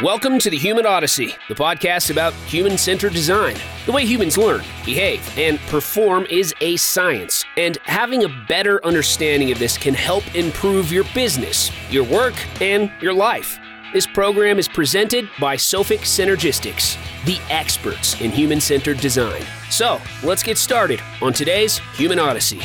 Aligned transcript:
Welcome 0.00 0.38
to 0.38 0.48
the 0.48 0.56
Human 0.56 0.86
Odyssey, 0.86 1.34
the 1.48 1.54
podcast 1.54 2.10
about 2.10 2.32
human 2.46 2.78
centered 2.78 3.12
design. 3.12 3.56
The 3.84 3.92
way 3.92 4.06
humans 4.06 4.38
learn, 4.38 4.62
behave, 4.86 5.22
and 5.38 5.58
perform 5.68 6.26
is 6.30 6.54
a 6.62 6.78
science, 6.78 7.44
and 7.58 7.76
having 7.84 8.24
a 8.24 8.44
better 8.48 8.82
understanding 8.86 9.52
of 9.52 9.58
this 9.58 9.76
can 9.76 9.92
help 9.92 10.34
improve 10.34 10.90
your 10.90 11.04
business, 11.14 11.70
your 11.90 12.04
work, 12.04 12.32
and 12.62 12.90
your 13.02 13.12
life. 13.12 13.58
This 13.92 14.06
program 14.06 14.58
is 14.58 14.66
presented 14.66 15.28
by 15.38 15.56
Sophic 15.56 16.00
Synergistics, 16.00 16.96
the 17.26 17.38
experts 17.50 18.18
in 18.22 18.30
human 18.30 18.62
centered 18.62 18.98
design. 18.98 19.42
So, 19.68 20.00
let's 20.22 20.42
get 20.42 20.56
started 20.56 21.02
on 21.20 21.34
today's 21.34 21.78
Human 21.96 22.18
Odyssey. 22.18 22.62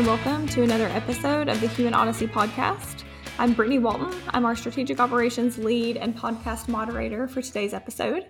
And 0.00 0.06
welcome 0.06 0.46
to 0.46 0.62
another 0.62 0.86
episode 0.86 1.46
of 1.46 1.60
the 1.60 1.68
Human 1.68 1.92
Odyssey 1.92 2.26
podcast. 2.26 3.04
I'm 3.38 3.52
Brittany 3.52 3.78
Walton. 3.78 4.18
I'm 4.28 4.46
our 4.46 4.56
strategic 4.56 4.98
operations 4.98 5.58
lead 5.58 5.98
and 5.98 6.16
podcast 6.16 6.68
moderator 6.68 7.28
for 7.28 7.42
today's 7.42 7.74
episode. 7.74 8.24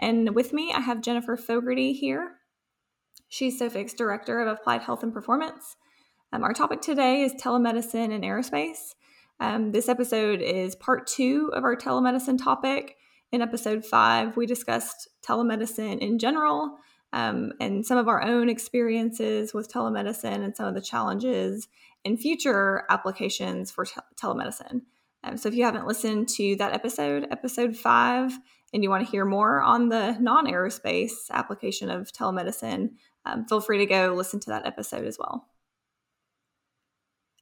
And 0.00 0.34
with 0.34 0.52
me, 0.52 0.70
I 0.76 0.80
have 0.80 1.00
Jennifer 1.00 1.38
Fogarty 1.38 1.94
here. 1.94 2.32
She's 3.30 3.58
Sophic's 3.58 3.94
Director 3.94 4.38
of 4.42 4.48
Applied 4.48 4.82
Health 4.82 5.02
and 5.02 5.14
Performance. 5.14 5.76
Um, 6.30 6.44
our 6.44 6.52
topic 6.52 6.82
today 6.82 7.22
is 7.22 7.32
telemedicine 7.40 8.14
and 8.14 8.22
aerospace. 8.22 8.92
Um, 9.40 9.72
this 9.72 9.88
episode 9.88 10.42
is 10.42 10.76
part 10.76 11.06
two 11.06 11.50
of 11.54 11.64
our 11.64 11.74
telemedicine 11.74 12.36
topic. 12.36 12.96
In 13.32 13.40
episode 13.40 13.86
five, 13.86 14.36
we 14.36 14.44
discussed 14.44 15.08
telemedicine 15.26 16.00
in 16.00 16.18
general 16.18 16.76
um, 17.14 17.52
and 17.60 17.86
some 17.86 17.96
of 17.96 18.08
our 18.08 18.20
own 18.20 18.48
experiences 18.48 19.54
with 19.54 19.72
telemedicine 19.72 20.44
and 20.44 20.54
some 20.54 20.66
of 20.66 20.74
the 20.74 20.80
challenges 20.80 21.68
and 22.04 22.20
future 22.20 22.84
applications 22.90 23.70
for 23.70 23.84
te- 23.84 24.00
telemedicine. 24.20 24.82
Um, 25.22 25.36
so 25.36 25.48
if 25.48 25.54
you 25.54 25.64
haven't 25.64 25.86
listened 25.86 26.28
to 26.30 26.56
that 26.56 26.72
episode, 26.72 27.28
episode 27.30 27.76
five, 27.76 28.36
and 28.72 28.82
you 28.82 28.90
want 28.90 29.04
to 29.06 29.10
hear 29.10 29.24
more 29.24 29.62
on 29.62 29.88
the 29.88 30.18
non 30.18 30.48
aerospace 30.48 31.30
application 31.30 31.88
of 31.88 32.12
telemedicine, 32.12 32.90
um, 33.24 33.46
feel 33.46 33.60
free 33.60 33.78
to 33.78 33.86
go 33.86 34.12
listen 34.14 34.40
to 34.40 34.50
that 34.50 34.66
episode 34.66 35.06
as 35.06 35.16
well. 35.16 35.46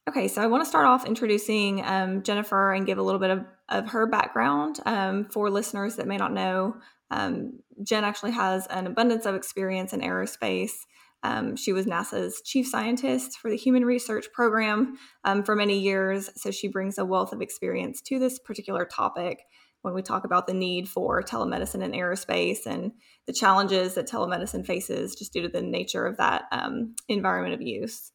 Okay, 0.07 0.27
so 0.27 0.41
I 0.41 0.47
want 0.47 0.63
to 0.63 0.69
start 0.69 0.85
off 0.85 1.05
introducing 1.07 1.83
um, 1.83 2.21
Jennifer 2.21 2.73
and 2.73 2.85
give 2.85 2.99
a 2.99 3.01
little 3.01 3.19
bit 3.19 3.31
of, 3.31 3.45
of 3.69 3.87
her 3.89 4.05
background 4.05 4.79
um, 4.85 5.25
for 5.25 5.49
listeners 5.49 5.95
that 5.95 6.07
may 6.07 6.17
not 6.17 6.31
know 6.31 6.75
um, 7.13 7.59
Jen 7.83 8.03
actually 8.03 8.31
has 8.31 8.65
an 8.67 8.87
abundance 8.87 9.25
of 9.27 9.35
experience 9.35 9.93
in 9.93 10.01
aerospace. 10.01 10.71
Um, 11.21 11.55
she 11.55 11.71
was 11.71 11.85
NASA's 11.85 12.41
chief 12.43 12.67
scientist 12.67 13.37
for 13.37 13.51
the 13.51 13.55
Human 13.55 13.85
Research 13.85 14.25
Program 14.33 14.97
um, 15.23 15.43
for 15.43 15.55
many 15.55 15.79
years, 15.79 16.31
so 16.35 16.49
she 16.49 16.67
brings 16.67 16.97
a 16.97 17.05
wealth 17.05 17.31
of 17.31 17.41
experience 17.41 18.01
to 18.01 18.17
this 18.17 18.39
particular 18.39 18.83
topic 18.85 19.43
when 19.83 19.93
we 19.93 20.01
talk 20.01 20.25
about 20.25 20.47
the 20.47 20.53
need 20.53 20.89
for 20.89 21.21
telemedicine 21.21 21.83
in 21.83 21.91
aerospace 21.91 22.65
and 22.65 22.93
the 23.27 23.33
challenges 23.33 23.93
that 23.93 24.09
telemedicine 24.09 24.65
faces 24.65 25.13
just 25.15 25.33
due 25.33 25.43
to 25.43 25.49
the 25.49 25.61
nature 25.61 26.07
of 26.07 26.17
that 26.17 26.45
um, 26.51 26.95
environment 27.09 27.53
of 27.53 27.61
use. 27.61 28.11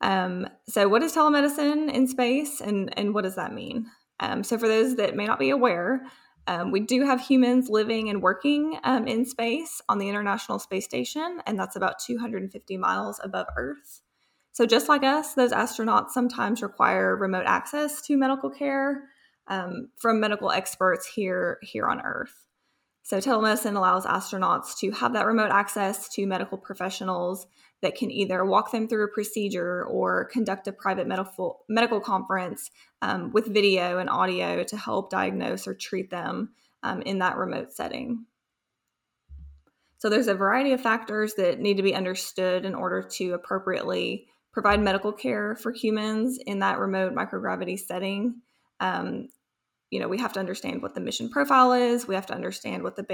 Um, 0.00 0.46
so, 0.68 0.86
what 0.86 1.02
is 1.02 1.14
telemedicine 1.14 1.90
in 1.92 2.06
space, 2.06 2.60
and 2.60 2.96
and 2.98 3.14
what 3.14 3.24
does 3.24 3.36
that 3.36 3.54
mean? 3.54 3.86
Um, 4.20 4.44
so, 4.44 4.58
for 4.58 4.68
those 4.68 4.96
that 4.96 5.16
may 5.16 5.26
not 5.26 5.38
be 5.38 5.50
aware, 5.50 6.02
um, 6.48 6.70
we 6.70 6.80
do 6.80 7.04
have 7.04 7.20
humans 7.20 7.68
living 7.68 8.08
and 8.08 8.22
working 8.22 8.78
um, 8.82 9.06
in 9.06 9.26
space 9.26 9.82
on 9.86 9.98
the 9.98 10.08
International 10.08 10.58
Space 10.58 10.86
Station, 10.86 11.42
and 11.46 11.58
that's 11.58 11.76
about 11.76 11.98
250 11.98 12.78
miles 12.78 13.20
above 13.22 13.46
Earth. 13.58 14.00
So, 14.52 14.64
just 14.64 14.88
like 14.88 15.04
us, 15.04 15.34
those 15.34 15.52
astronauts 15.52 16.10
sometimes 16.10 16.62
require 16.62 17.14
remote 17.14 17.44
access 17.46 18.00
to 18.06 18.16
medical 18.16 18.48
care 18.48 19.04
um, 19.46 19.90
from 19.98 20.20
medical 20.20 20.50
experts 20.50 21.06
here, 21.06 21.58
here 21.60 21.86
on 21.86 22.00
Earth. 22.00 22.47
So, 23.08 23.16
telemedicine 23.20 23.74
allows 23.74 24.04
astronauts 24.04 24.76
to 24.80 24.90
have 24.90 25.14
that 25.14 25.24
remote 25.24 25.50
access 25.50 26.10
to 26.10 26.26
medical 26.26 26.58
professionals 26.58 27.46
that 27.80 27.94
can 27.94 28.10
either 28.10 28.44
walk 28.44 28.70
them 28.70 28.86
through 28.86 29.06
a 29.06 29.08
procedure 29.08 29.82
or 29.84 30.26
conduct 30.26 30.68
a 30.68 30.72
private 30.72 31.06
medical 31.06 31.64
medical 31.70 32.02
conference 32.02 32.70
um, 33.00 33.32
with 33.32 33.46
video 33.46 33.96
and 33.96 34.10
audio 34.10 34.62
to 34.62 34.76
help 34.76 35.08
diagnose 35.08 35.66
or 35.66 35.72
treat 35.72 36.10
them 36.10 36.50
um, 36.82 37.00
in 37.00 37.20
that 37.20 37.38
remote 37.38 37.72
setting. 37.72 38.26
So 39.96 40.10
there's 40.10 40.28
a 40.28 40.34
variety 40.34 40.72
of 40.72 40.82
factors 40.82 41.32
that 41.38 41.60
need 41.60 41.78
to 41.78 41.82
be 41.82 41.94
understood 41.94 42.66
in 42.66 42.74
order 42.74 43.02
to 43.12 43.32
appropriately 43.32 44.26
provide 44.52 44.80
medical 44.82 45.12
care 45.12 45.56
for 45.56 45.72
humans 45.72 46.38
in 46.44 46.58
that 46.58 46.78
remote 46.78 47.14
microgravity 47.14 47.78
setting. 47.78 48.42
Um, 48.80 49.30
you 49.90 49.98
know, 50.00 50.08
we 50.08 50.18
have 50.18 50.32
to 50.34 50.40
understand 50.40 50.82
what 50.82 50.94
the 50.94 51.00
mission 51.00 51.30
profile 51.30 51.72
is. 51.72 52.06
We 52.06 52.14
have 52.14 52.26
to 52.26 52.34
understand 52.34 52.82
what 52.82 52.96
the 52.96 53.04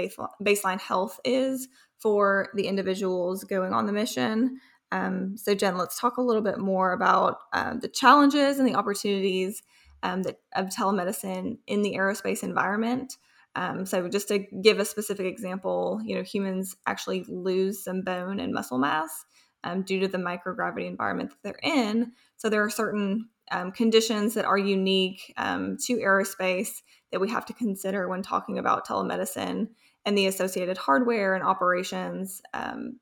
baseline 0.43 0.79
health 0.79 1.19
is 1.23 1.67
for 1.99 2.49
the 2.55 2.67
individuals 2.67 3.43
going 3.43 3.73
on 3.73 3.85
the 3.85 3.93
mission. 3.93 4.59
Um, 4.91 5.37
so, 5.37 5.55
Jen, 5.55 5.77
let's 5.77 5.99
talk 5.99 6.17
a 6.17 6.21
little 6.21 6.41
bit 6.41 6.59
more 6.59 6.91
about 6.91 7.37
uh, 7.53 7.75
the 7.75 7.87
challenges 7.87 8.59
and 8.59 8.67
the 8.67 8.75
opportunities 8.75 9.63
um, 10.03 10.23
that, 10.23 10.39
of 10.55 10.67
telemedicine 10.67 11.57
in 11.67 11.81
the 11.81 11.95
aerospace 11.95 12.43
environment. 12.43 13.17
Um, 13.55 13.85
so, 13.85 14.07
just 14.09 14.27
to 14.27 14.39
give 14.39 14.79
a 14.79 14.85
specific 14.85 15.25
example, 15.25 16.01
you 16.03 16.15
know, 16.15 16.23
humans 16.23 16.75
actually 16.85 17.25
lose 17.27 17.83
some 17.83 18.01
bone 18.01 18.39
and 18.39 18.53
muscle 18.53 18.77
mass 18.77 19.25
um, 19.63 19.81
due 19.81 20.01
to 20.01 20.07
the 20.07 20.17
microgravity 20.17 20.87
environment 20.87 21.31
that 21.31 21.37
they're 21.41 21.71
in. 21.71 22.11
So, 22.35 22.49
there 22.49 22.63
are 22.63 22.69
certain 22.69 23.29
um, 23.51 23.71
conditions 23.71 24.33
that 24.33 24.45
are 24.45 24.57
unique 24.57 25.33
um, 25.37 25.77
to 25.85 25.97
aerospace 25.97 26.81
that 27.11 27.19
we 27.19 27.29
have 27.29 27.45
to 27.45 27.53
consider 27.53 28.07
when 28.07 28.21
talking 28.21 28.57
about 28.57 28.87
telemedicine 28.87 29.69
and 30.05 30.17
the 30.17 30.27
associated 30.27 30.77
hardware 30.77 31.35
and 31.35 31.43
operations 31.43 32.41
um, 32.53 32.99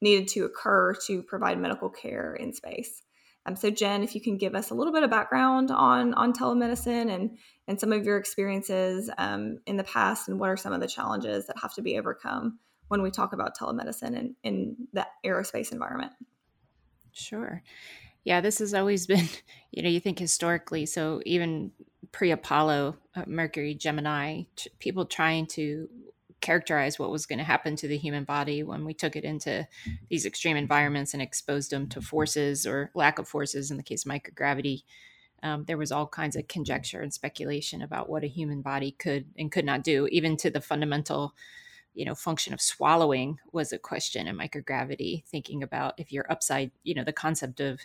needed 0.00 0.28
to 0.28 0.44
occur 0.44 0.94
to 1.06 1.22
provide 1.22 1.58
medical 1.58 1.88
care 1.88 2.34
in 2.34 2.52
space. 2.52 3.02
Um, 3.46 3.56
so, 3.56 3.70
Jen, 3.70 4.02
if 4.02 4.14
you 4.14 4.20
can 4.20 4.38
give 4.38 4.54
us 4.54 4.70
a 4.70 4.74
little 4.74 4.92
bit 4.92 5.02
of 5.02 5.10
background 5.10 5.70
on 5.70 6.14
on 6.14 6.32
telemedicine 6.32 7.12
and 7.14 7.36
and 7.68 7.78
some 7.78 7.92
of 7.92 8.04
your 8.04 8.16
experiences 8.16 9.10
um, 9.18 9.58
in 9.66 9.76
the 9.76 9.84
past, 9.84 10.28
and 10.28 10.38
what 10.38 10.50
are 10.50 10.56
some 10.56 10.72
of 10.72 10.80
the 10.80 10.86
challenges 10.86 11.46
that 11.46 11.56
have 11.60 11.74
to 11.74 11.82
be 11.82 11.98
overcome 11.98 12.58
when 12.88 13.02
we 13.02 13.10
talk 13.10 13.32
about 13.32 13.56
telemedicine 13.56 14.16
in, 14.16 14.36
in 14.42 14.76
the 14.92 15.06
aerospace 15.24 15.72
environment. 15.72 16.12
Sure. 17.12 17.62
Yeah, 18.24 18.40
this 18.40 18.58
has 18.58 18.74
always 18.74 19.06
been, 19.08 19.28
you 19.70 19.82
know, 19.82 19.88
you 19.88 20.00
think 20.00 20.18
historically, 20.18 20.86
so 20.86 21.22
even 21.24 21.72
pre 22.12 22.30
Apollo, 22.30 22.96
uh, 23.14 23.24
Mercury, 23.26 23.74
Gemini, 23.74 24.42
t- 24.56 24.70
people 24.78 25.04
trying 25.04 25.46
to 25.46 25.88
characterize 26.40 26.98
what 26.98 27.10
was 27.10 27.24
going 27.24 27.38
to 27.38 27.44
happen 27.44 27.74
to 27.74 27.88
the 27.88 27.96
human 27.96 28.24
body 28.24 28.62
when 28.62 28.84
we 28.84 28.92
took 28.92 29.16
it 29.16 29.24
into 29.24 29.66
these 30.10 30.26
extreme 30.26 30.58
environments 30.58 31.14
and 31.14 31.22
exposed 31.22 31.70
them 31.70 31.88
to 31.88 32.02
forces 32.02 32.66
or 32.66 32.90
lack 32.94 33.18
of 33.18 33.26
forces 33.26 33.70
in 33.70 33.78
the 33.78 33.82
case 33.82 34.04
of 34.04 34.12
microgravity. 34.12 34.82
Um, 35.42 35.64
there 35.64 35.78
was 35.78 35.90
all 35.90 36.06
kinds 36.06 36.36
of 36.36 36.46
conjecture 36.46 37.00
and 37.00 37.12
speculation 37.12 37.80
about 37.80 38.10
what 38.10 38.24
a 38.24 38.28
human 38.28 38.60
body 38.60 38.92
could 38.92 39.26
and 39.38 39.50
could 39.50 39.64
not 39.64 39.82
do, 39.82 40.06
even 40.08 40.36
to 40.38 40.50
the 40.50 40.60
fundamental 40.60 41.34
you 41.94 42.04
know 42.04 42.14
function 42.14 42.52
of 42.52 42.60
swallowing 42.60 43.38
was 43.52 43.72
a 43.72 43.78
question 43.78 44.26
in 44.26 44.36
microgravity 44.36 45.24
thinking 45.26 45.62
about 45.62 45.94
if 45.96 46.10
you're 46.12 46.30
upside 46.30 46.72
you 46.82 46.92
know 46.92 47.04
the 47.04 47.12
concept 47.12 47.60
of 47.60 47.78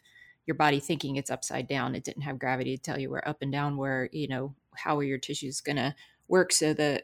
your 0.49 0.55
body 0.55 0.79
thinking 0.79 1.15
it's 1.15 1.29
upside 1.29 1.67
down 1.67 1.93
it 1.93 2.03
didn't 2.03 2.23
have 2.23 2.39
gravity 2.39 2.75
to 2.75 2.81
tell 2.81 2.99
you 2.99 3.11
where 3.11 3.27
up 3.29 3.43
and 3.43 3.51
down 3.51 3.77
were 3.77 4.09
you 4.11 4.27
know 4.27 4.55
how 4.75 4.97
are 4.97 5.03
your 5.03 5.19
tissues 5.19 5.61
going 5.61 5.75
to 5.75 5.93
work 6.27 6.51
so 6.51 6.73
the 6.73 7.03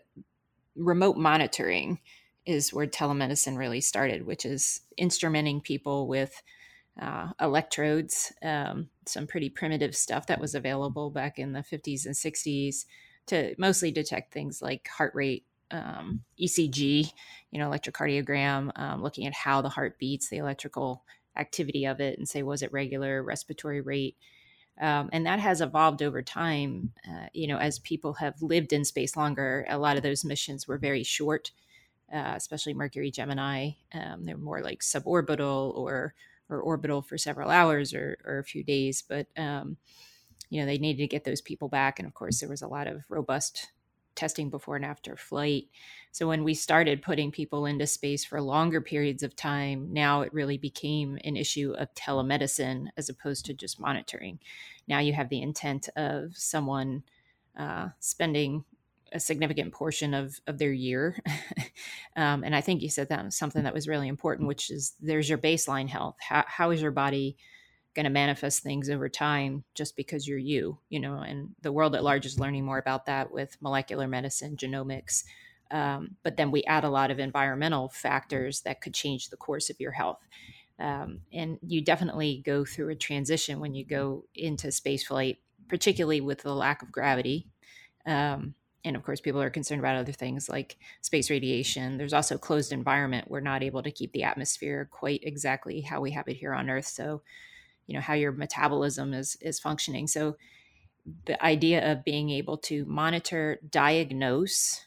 remote 0.75 1.15
monitoring 1.15 1.99
is 2.47 2.73
where 2.73 2.87
telemedicine 2.87 3.55
really 3.55 3.81
started 3.81 4.25
which 4.25 4.45
is 4.45 4.81
instrumenting 4.99 5.63
people 5.63 6.07
with 6.07 6.41
uh, 6.99 7.27
electrodes 7.39 8.33
um, 8.41 8.89
some 9.05 9.27
pretty 9.27 9.47
primitive 9.51 9.95
stuff 9.95 10.25
that 10.25 10.41
was 10.41 10.55
available 10.55 11.11
back 11.11 11.37
in 11.37 11.53
the 11.53 11.59
50s 11.59 12.07
and 12.07 12.15
60s 12.15 12.85
to 13.27 13.53
mostly 13.59 13.91
detect 13.91 14.33
things 14.33 14.59
like 14.59 14.87
heart 14.87 15.13
rate 15.13 15.45
um, 15.69 16.21
ecg 16.41 17.11
you 17.51 17.59
know 17.59 17.69
electrocardiogram 17.69 18.71
um, 18.75 19.03
looking 19.03 19.27
at 19.27 19.35
how 19.35 19.61
the 19.61 19.69
heart 19.69 19.99
beats 19.99 20.29
the 20.29 20.37
electrical 20.37 21.03
activity 21.37 21.85
of 21.85 21.99
it 21.99 22.17
and 22.17 22.27
say 22.27 22.43
was 22.43 22.61
it 22.61 22.71
regular 22.71 23.23
respiratory 23.23 23.81
rate? 23.81 24.17
Um, 24.79 25.09
and 25.13 25.25
that 25.25 25.39
has 25.39 25.61
evolved 25.61 26.03
over 26.03 26.21
time 26.21 26.91
uh, 27.07 27.27
you 27.31 27.47
know 27.47 27.57
as 27.57 27.79
people 27.79 28.15
have 28.15 28.41
lived 28.41 28.73
in 28.73 28.83
space 28.83 29.15
longer 29.15 29.65
a 29.69 29.77
lot 29.77 29.95
of 29.95 30.03
those 30.03 30.25
missions 30.25 30.67
were 30.67 30.77
very 30.77 31.01
short 31.01 31.51
uh, 32.13 32.33
especially 32.35 32.73
mercury 32.73 33.09
gemini 33.09 33.69
um, 33.93 34.25
they're 34.25 34.35
more 34.35 34.61
like 34.61 34.81
suborbital 34.81 35.73
or 35.77 36.13
or 36.49 36.59
orbital 36.59 37.01
for 37.01 37.17
several 37.17 37.49
hours 37.49 37.93
or, 37.93 38.17
or 38.25 38.39
a 38.39 38.43
few 38.43 38.65
days 38.65 39.01
but 39.01 39.27
um, 39.37 39.77
you 40.49 40.59
know 40.59 40.65
they 40.65 40.77
needed 40.77 41.01
to 41.01 41.07
get 41.07 41.23
those 41.23 41.39
people 41.41 41.69
back 41.69 41.97
and 41.97 42.05
of 42.05 42.13
course 42.13 42.41
there 42.41 42.49
was 42.49 42.61
a 42.61 42.67
lot 42.67 42.87
of 42.87 43.01
robust 43.07 43.71
testing 44.15 44.49
before 44.49 44.75
and 44.75 44.85
after 44.85 45.15
flight. 45.15 45.65
So 46.11 46.27
when 46.27 46.43
we 46.43 46.53
started 46.53 47.01
putting 47.01 47.31
people 47.31 47.65
into 47.65 47.87
space 47.87 48.23
for 48.23 48.41
longer 48.41 48.81
periods 48.81 49.23
of 49.23 49.35
time, 49.35 49.89
now 49.91 50.21
it 50.21 50.33
really 50.33 50.57
became 50.57 51.19
an 51.23 51.35
issue 51.35 51.73
of 51.77 51.93
telemedicine 51.93 52.87
as 52.97 53.09
opposed 53.09 53.45
to 53.45 53.53
just 53.53 53.79
monitoring. 53.79 54.39
Now 54.87 54.99
you 54.99 55.13
have 55.13 55.29
the 55.29 55.41
intent 55.41 55.89
of 55.95 56.35
someone 56.35 57.03
uh, 57.57 57.89
spending 57.99 58.63
a 59.11 59.19
significant 59.19 59.71
portion 59.73 60.13
of 60.13 60.39
of 60.47 60.57
their 60.57 60.73
year. 60.73 61.17
um, 62.15 62.43
and 62.43 62.55
I 62.55 62.61
think 62.61 62.81
you 62.81 62.89
said 62.89 63.09
that 63.09 63.23
was 63.23 63.35
something 63.35 63.63
that 63.63 63.73
was 63.73 63.87
really 63.87 64.07
important, 64.07 64.47
which 64.47 64.69
is 64.69 64.93
there's 65.01 65.29
your 65.29 65.37
baseline 65.37 65.87
health. 65.87 66.15
How, 66.19 66.43
how 66.47 66.71
is 66.71 66.81
your 66.81 66.91
body 66.91 67.37
going 67.95 68.03
to 68.03 68.09
manifest 68.09 68.61
things 68.61 68.89
over 68.89 69.07
time 69.09 69.63
just 69.73 69.95
because 69.95 70.27
you're 70.27 70.37
you, 70.37 70.77
you 70.89 70.99
know? 70.99 71.19
And 71.19 71.55
the 71.61 71.71
world 71.71 71.95
at 71.95 72.03
large 72.03 72.25
is 72.25 72.39
learning 72.39 72.65
more 72.65 72.77
about 72.77 73.05
that 73.05 73.31
with 73.31 73.57
molecular 73.61 74.07
medicine, 74.07 74.57
genomics. 74.57 75.23
Um, 75.71 76.17
but 76.21 76.37
then 76.37 76.51
we 76.51 76.63
add 76.65 76.83
a 76.83 76.89
lot 76.89 77.09
of 77.09 77.19
environmental 77.19 77.89
factors 77.89 78.61
that 78.61 78.81
could 78.81 78.93
change 78.93 79.29
the 79.29 79.37
course 79.37 79.69
of 79.69 79.79
your 79.79 79.91
health. 79.91 80.19
Um, 80.77 81.21
and 81.31 81.57
you 81.65 81.81
definitely 81.81 82.43
go 82.45 82.65
through 82.65 82.89
a 82.89 82.95
transition 82.95 83.61
when 83.61 83.73
you 83.73 83.85
go 83.85 84.25
into 84.35 84.71
space 84.71 85.07
flight, 85.07 85.37
particularly 85.69 86.21
with 86.21 86.41
the 86.41 86.53
lack 86.53 86.81
of 86.81 86.91
gravity. 86.91 87.47
Um, 88.05 88.55
and 88.83 88.95
of 88.95 89.03
course 89.03 89.19
people 89.19 89.41
are 89.41 89.49
concerned 89.49 89.79
about 89.79 89.95
other 89.95 90.11
things 90.11 90.47
like 90.47 90.77
space 91.01 91.31
radiation 91.31 91.97
there's 91.97 92.13
also 92.13 92.37
closed 92.37 92.71
environment 92.71 93.29
we're 93.29 93.39
not 93.39 93.63
able 93.63 93.81
to 93.81 93.89
keep 93.91 94.11
the 94.11 94.23
atmosphere 94.23 94.87
quite 94.91 95.21
exactly 95.23 95.81
how 95.81 95.99
we 95.99 96.11
have 96.11 96.27
it 96.27 96.35
here 96.35 96.53
on 96.53 96.69
earth 96.69 96.85
so 96.85 97.21
you 97.87 97.93
know 97.93 98.01
how 98.01 98.13
your 98.13 98.31
metabolism 98.31 99.13
is 99.13 99.37
is 99.41 99.59
functioning 99.59 100.07
so 100.07 100.35
the 101.25 101.43
idea 101.43 101.91
of 101.91 102.03
being 102.03 102.29
able 102.29 102.57
to 102.57 102.83
monitor 102.85 103.59
diagnose 103.69 104.85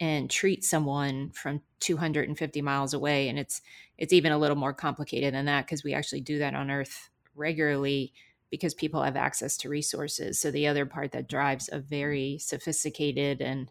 and 0.00 0.30
treat 0.30 0.64
someone 0.64 1.30
from 1.30 1.60
250 1.80 2.62
miles 2.62 2.94
away 2.94 3.28
and 3.28 3.38
it's 3.38 3.60
it's 3.98 4.12
even 4.12 4.32
a 4.32 4.38
little 4.38 4.56
more 4.56 4.72
complicated 4.72 5.34
than 5.34 5.46
that 5.46 5.66
because 5.66 5.82
we 5.84 5.92
actually 5.92 6.20
do 6.20 6.38
that 6.38 6.54
on 6.54 6.70
earth 6.70 7.10
regularly 7.34 8.12
because 8.50 8.74
people 8.74 9.02
have 9.02 9.16
access 9.16 9.56
to 9.58 9.68
resources. 9.68 10.38
So 10.38 10.50
the 10.50 10.66
other 10.66 10.86
part 10.86 11.12
that 11.12 11.28
drives 11.28 11.68
a 11.70 11.78
very 11.78 12.38
sophisticated 12.38 13.40
and 13.40 13.70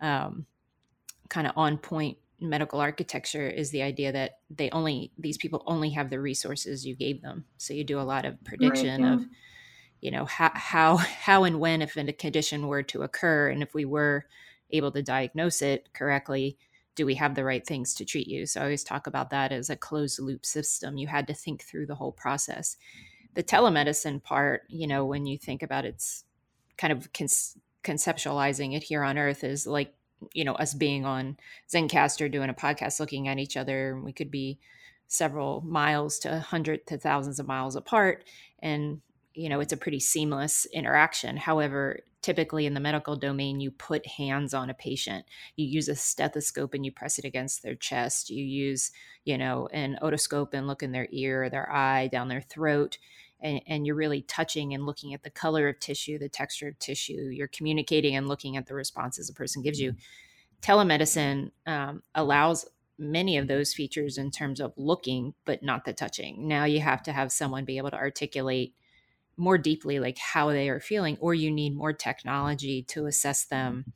um, 0.00 0.46
kind 1.28 1.46
of 1.46 1.52
on 1.56 1.78
point 1.78 2.18
medical 2.40 2.80
architecture 2.80 3.48
is 3.48 3.70
the 3.70 3.82
idea 3.82 4.12
that 4.12 4.38
they 4.50 4.70
only 4.70 5.12
these 5.18 5.38
people 5.38 5.62
only 5.66 5.90
have 5.90 6.10
the 6.10 6.20
resources 6.20 6.86
you 6.86 6.94
gave 6.94 7.22
them. 7.22 7.44
So 7.56 7.74
you 7.74 7.84
do 7.84 8.00
a 8.00 8.02
lot 8.02 8.24
of 8.24 8.42
prediction 8.44 9.02
right, 9.02 9.08
yeah. 9.08 9.14
of 9.14 9.26
you 10.00 10.10
know 10.10 10.24
how 10.24 10.50
how 10.54 10.96
how 10.96 11.44
and 11.44 11.60
when 11.60 11.82
if 11.82 11.96
a 11.96 12.12
condition 12.12 12.68
were 12.68 12.82
to 12.84 13.02
occur 13.02 13.48
and 13.48 13.62
if 13.62 13.74
we 13.74 13.84
were 13.84 14.26
able 14.70 14.92
to 14.92 15.02
diagnose 15.02 15.62
it 15.62 15.88
correctly 15.94 16.58
do 16.96 17.06
we 17.06 17.14
have 17.14 17.34
the 17.34 17.44
right 17.44 17.66
things 17.66 17.94
to 17.94 18.04
treat 18.04 18.26
you 18.26 18.44
so 18.46 18.60
i 18.60 18.64
always 18.64 18.82
talk 18.82 19.06
about 19.06 19.30
that 19.30 19.52
as 19.52 19.70
a 19.70 19.76
closed 19.76 20.18
loop 20.18 20.44
system 20.44 20.96
you 20.96 21.06
had 21.06 21.26
to 21.26 21.32
think 21.32 21.62
through 21.62 21.86
the 21.86 21.94
whole 21.94 22.10
process 22.10 22.76
the 23.36 23.44
telemedicine 23.44 24.20
part, 24.20 24.62
you 24.68 24.86
know, 24.86 25.04
when 25.04 25.26
you 25.26 25.38
think 25.38 25.62
about 25.62 25.84
it's 25.84 26.24
kind 26.78 26.92
of 26.92 27.12
con- 27.12 27.28
conceptualizing 27.84 28.74
it 28.74 28.82
here 28.82 29.04
on 29.04 29.18
Earth 29.18 29.44
is 29.44 29.66
like, 29.66 29.94
you 30.32 30.44
know, 30.44 30.54
us 30.54 30.74
being 30.74 31.04
on 31.04 31.36
Zencastr 31.72 32.30
doing 32.30 32.50
a 32.50 32.54
podcast, 32.54 33.00
looking 33.00 33.28
at 33.28 33.38
each 33.38 33.56
other. 33.56 34.00
We 34.02 34.12
could 34.12 34.30
be 34.30 34.58
several 35.08 35.60
miles 35.62 36.18
to 36.20 36.40
hundreds 36.40 36.82
to 36.86 36.98
thousands 36.98 37.38
of 37.38 37.46
miles 37.46 37.76
apart, 37.76 38.24
and 38.60 39.00
you 39.34 39.50
know, 39.50 39.60
it's 39.60 39.72
a 39.72 39.76
pretty 39.76 40.00
seamless 40.00 40.66
interaction. 40.72 41.36
However, 41.36 42.00
typically 42.22 42.64
in 42.64 42.72
the 42.72 42.80
medical 42.80 43.16
domain, 43.16 43.60
you 43.60 43.70
put 43.70 44.06
hands 44.06 44.54
on 44.54 44.70
a 44.70 44.74
patient. 44.74 45.26
You 45.56 45.66
use 45.66 45.88
a 45.88 45.94
stethoscope 45.94 46.72
and 46.72 46.84
you 46.84 46.90
press 46.90 47.18
it 47.18 47.24
against 47.26 47.62
their 47.62 47.74
chest. 47.74 48.30
You 48.30 48.42
use, 48.42 48.90
you 49.24 49.36
know, 49.36 49.68
an 49.72 49.98
otoscope 50.02 50.54
and 50.54 50.66
look 50.66 50.82
in 50.82 50.92
their 50.92 51.06
ear, 51.12 51.50
their 51.50 51.70
eye, 51.70 52.08
down 52.08 52.28
their 52.28 52.40
throat 52.40 52.98
and, 53.40 53.60
and, 53.66 53.86
you're 53.86 53.96
really 53.96 54.22
touching 54.22 54.72
and 54.72 54.86
looking 54.86 55.12
at 55.12 55.22
the 55.22 55.30
color 55.30 55.68
of 55.68 55.78
tissue, 55.78 56.18
the 56.18 56.28
texture 56.28 56.68
of 56.68 56.78
tissue. 56.78 57.30
You're 57.32 57.48
communicating 57.48 58.16
and 58.16 58.28
looking 58.28 58.56
at 58.56 58.66
the 58.66 58.74
responses 58.74 59.28
a 59.28 59.34
person 59.34 59.62
gives 59.62 59.80
you. 59.80 59.94
Telemedicine 60.62 61.50
um, 61.66 62.02
allows 62.14 62.66
many 62.98 63.36
of 63.36 63.46
those 63.46 63.74
features 63.74 64.18
in 64.18 64.30
terms 64.30 64.60
of 64.60 64.72
looking, 64.76 65.34
but 65.44 65.62
not 65.62 65.84
the 65.84 65.92
touching. 65.92 66.48
Now 66.48 66.64
you 66.64 66.80
have 66.80 67.02
to 67.04 67.12
have 67.12 67.30
someone 67.30 67.64
be 67.64 67.78
able 67.78 67.90
to 67.90 67.96
articulate 67.96 68.74
more 69.36 69.58
deeply 69.58 69.98
like 70.00 70.18
how 70.18 70.48
they 70.48 70.68
are 70.68 70.80
feeling, 70.80 71.18
or 71.20 71.34
you 71.34 71.50
need 71.50 71.76
more 71.76 71.92
technology 71.92 72.82
to 72.84 73.06
assess 73.06 73.44
them, 73.44 73.92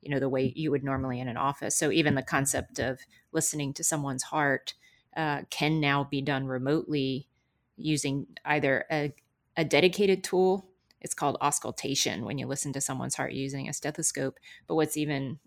you 0.00 0.10
know, 0.10 0.18
the 0.18 0.28
way 0.28 0.52
you 0.56 0.70
would 0.70 0.82
normally 0.82 1.20
in 1.20 1.28
an 1.28 1.36
office. 1.36 1.76
So 1.76 1.90
even 1.90 2.14
the 2.14 2.22
concept 2.22 2.78
of 2.78 3.00
listening 3.32 3.74
to 3.74 3.84
someone's 3.84 4.22
heart 4.22 4.74
uh, 5.16 5.42
can 5.50 5.80
now 5.80 6.04
be 6.04 6.22
done 6.22 6.46
remotely 6.46 7.27
using 7.78 8.26
either 8.44 8.84
a, 8.90 9.12
a 9.56 9.64
dedicated 9.64 10.22
tool 10.24 10.66
it's 11.00 11.14
called 11.14 11.36
auscultation 11.40 12.24
when 12.24 12.38
you 12.38 12.46
listen 12.46 12.72
to 12.72 12.80
someone's 12.80 13.14
heart 13.14 13.32
using 13.32 13.68
a 13.68 13.72
stethoscope 13.72 14.38
but 14.66 14.74
what's 14.74 14.96
even 14.96 15.38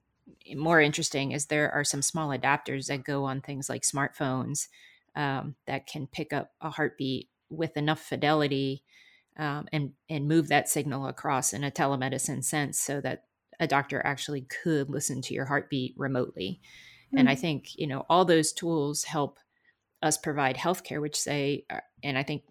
more 0.55 0.79
interesting 0.79 1.31
is 1.31 1.45
there 1.45 1.71
are 1.71 1.83
some 1.83 2.01
small 2.01 2.29
adapters 2.29 2.87
that 2.87 3.03
go 3.03 3.25
on 3.25 3.41
things 3.41 3.69
like 3.69 3.83
smartphones 3.83 4.67
um, 5.15 5.55
that 5.67 5.87
can 5.87 6.07
pick 6.07 6.31
up 6.31 6.51
a 6.61 6.69
heartbeat 6.69 7.29
with 7.49 7.75
enough 7.75 7.99
fidelity 7.99 8.83
um, 9.37 9.67
and 9.73 9.91
and 10.09 10.27
move 10.27 10.47
that 10.47 10.69
signal 10.69 11.07
across 11.07 11.53
in 11.53 11.63
a 11.63 11.71
telemedicine 11.71 12.43
sense 12.43 12.79
so 12.79 13.01
that 13.01 13.25
a 13.59 13.67
doctor 13.67 14.01
actually 14.05 14.41
could 14.41 14.89
listen 14.89 15.21
to 15.21 15.33
your 15.33 15.45
heartbeat 15.45 15.93
remotely 15.97 16.59
mm-hmm. 17.07 17.17
and 17.17 17.29
i 17.29 17.35
hmm. 17.35 17.41
think 17.41 17.77
you 17.77 17.87
know 17.87 18.05
all 18.09 18.25
those 18.25 18.51
tools 18.51 19.03
help 19.03 19.39
us 20.01 20.17
provide 20.17 20.57
healthcare, 20.57 21.01
which 21.01 21.19
say, 21.19 21.65
uh, 21.69 21.79
and 22.03 22.17
I 22.17 22.23
think, 22.23 22.43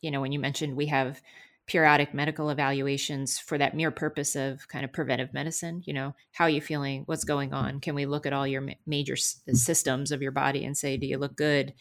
you 0.00 0.10
know, 0.10 0.20
when 0.20 0.32
you 0.32 0.38
mentioned 0.38 0.76
we 0.76 0.86
have 0.86 1.20
periodic 1.66 2.12
medical 2.12 2.50
evaluations 2.50 3.38
for 3.38 3.56
that 3.56 3.76
mere 3.76 3.90
purpose 3.90 4.34
of 4.34 4.66
kind 4.68 4.84
of 4.84 4.92
preventive 4.92 5.32
medicine, 5.32 5.82
you 5.86 5.94
know, 5.94 6.14
how 6.32 6.44
are 6.44 6.50
you 6.50 6.60
feeling? 6.60 7.04
What's 7.06 7.24
going 7.24 7.54
on? 7.54 7.80
Can 7.80 7.94
we 7.94 8.04
look 8.04 8.26
at 8.26 8.32
all 8.32 8.46
your 8.46 8.66
major 8.86 9.16
systems 9.16 10.10
of 10.10 10.22
your 10.22 10.32
body 10.32 10.64
and 10.64 10.76
say, 10.76 10.96
do 10.96 11.06
you 11.06 11.18
look 11.18 11.36
good? 11.36 11.72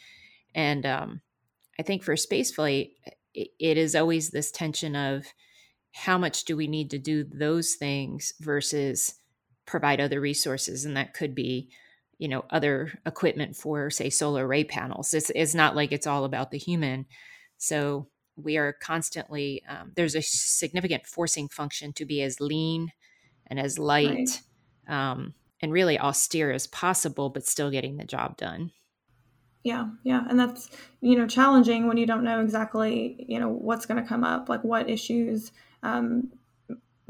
And 0.53 0.85
um, 0.85 1.21
I 1.79 1.83
think 1.83 2.03
for 2.03 2.13
spaceflight, 2.13 2.91
it, 3.33 3.49
it 3.59 3.77
is 3.77 3.95
always 3.95 4.29
this 4.29 4.51
tension 4.51 4.95
of 4.95 5.25
how 5.93 6.17
much 6.17 6.45
do 6.45 6.55
we 6.55 6.67
need 6.67 6.91
to 6.91 6.99
do 6.99 7.23
those 7.23 7.73
things 7.73 8.33
versus 8.39 9.15
provide 9.65 9.99
other 9.99 10.21
resources. 10.21 10.85
And 10.85 10.95
that 10.95 11.13
could 11.13 11.33
be 11.33 11.69
you 12.21 12.27
know 12.27 12.45
other 12.51 12.93
equipment 13.07 13.55
for 13.55 13.89
say 13.89 14.11
solar 14.11 14.45
array 14.45 14.63
panels. 14.63 15.11
It's, 15.11 15.31
it's 15.31 15.55
not 15.55 15.75
like 15.75 15.91
it's 15.91 16.05
all 16.05 16.23
about 16.23 16.51
the 16.51 16.59
human. 16.59 17.07
So 17.57 18.09
we 18.35 18.57
are 18.57 18.73
constantly 18.73 19.63
um, 19.67 19.91
there's 19.95 20.15
a 20.15 20.21
significant 20.21 21.07
forcing 21.07 21.49
function 21.49 21.93
to 21.93 22.05
be 22.05 22.21
as 22.21 22.39
lean 22.39 22.91
and 23.47 23.59
as 23.59 23.79
light 23.79 24.39
right. 24.87 25.11
um, 25.11 25.33
and 25.63 25.71
really 25.71 25.99
austere 25.99 26.51
as 26.51 26.67
possible 26.67 27.31
but 27.31 27.47
still 27.47 27.71
getting 27.71 27.97
the 27.97 28.05
job 28.05 28.37
done. 28.37 28.71
Yeah 29.63 29.89
yeah 30.03 30.21
and 30.29 30.39
that's 30.39 30.69
you 31.01 31.17
know 31.17 31.25
challenging 31.25 31.87
when 31.87 31.97
you 31.97 32.05
don't 32.05 32.23
know 32.23 32.39
exactly 32.41 33.25
you 33.27 33.39
know 33.39 33.49
what's 33.49 33.87
going 33.87 34.01
to 34.01 34.07
come 34.07 34.23
up 34.23 34.47
like 34.47 34.63
what 34.63 34.91
issues 34.91 35.51
um, 35.81 36.29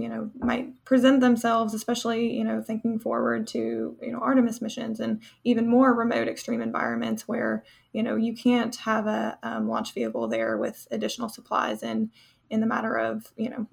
you 0.02 0.10
know 0.10 0.30
might 0.40 0.84
present 0.86 1.22
themselves 1.22 1.74
especially 1.74 2.36
you 2.36 2.44
know 2.44 2.62
thinking 2.62 2.98
forward 2.98 3.46
to 3.46 3.96
you 4.02 4.12
know 4.12 4.20
artemis 4.20 4.62
missions 4.62 5.00
and 5.00 5.22
even 5.44 5.68
more 5.68 5.94
remote 5.94 6.28
extreme 6.28 6.62
environments 6.62 7.28
where 7.28 7.64
you 7.94 8.02
know 8.02 8.16
you 8.16 8.34
can't 8.34 8.76
have 8.78 9.06
a 9.08 9.38
um, 9.44 9.70
launch 9.70 9.94
vehicle 9.94 10.28
there 10.28 10.58
with 10.58 10.88
additional 10.92 11.30
supplies 11.30 11.84
in 11.84 12.10
in 12.50 12.60
the 12.60 12.68
matter 12.68 12.96
of 12.96 13.32
you 13.38 13.50
know 13.50 13.68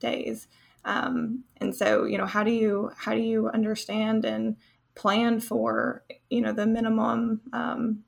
days. 0.00 0.48
Um, 0.84 1.44
and 1.58 1.74
so 1.74 2.04
you 2.04 2.18
know 2.18 2.26
how 2.26 2.42
do 2.42 2.50
you 2.50 2.90
how 2.96 3.14
do 3.14 3.20
you 3.20 3.48
understand 3.48 4.24
and 4.24 4.56
plan 4.94 5.40
for 5.40 6.04
you 6.30 6.40
know 6.40 6.52
the 6.52 6.66
minimum 6.66 7.40
um, 7.52 8.04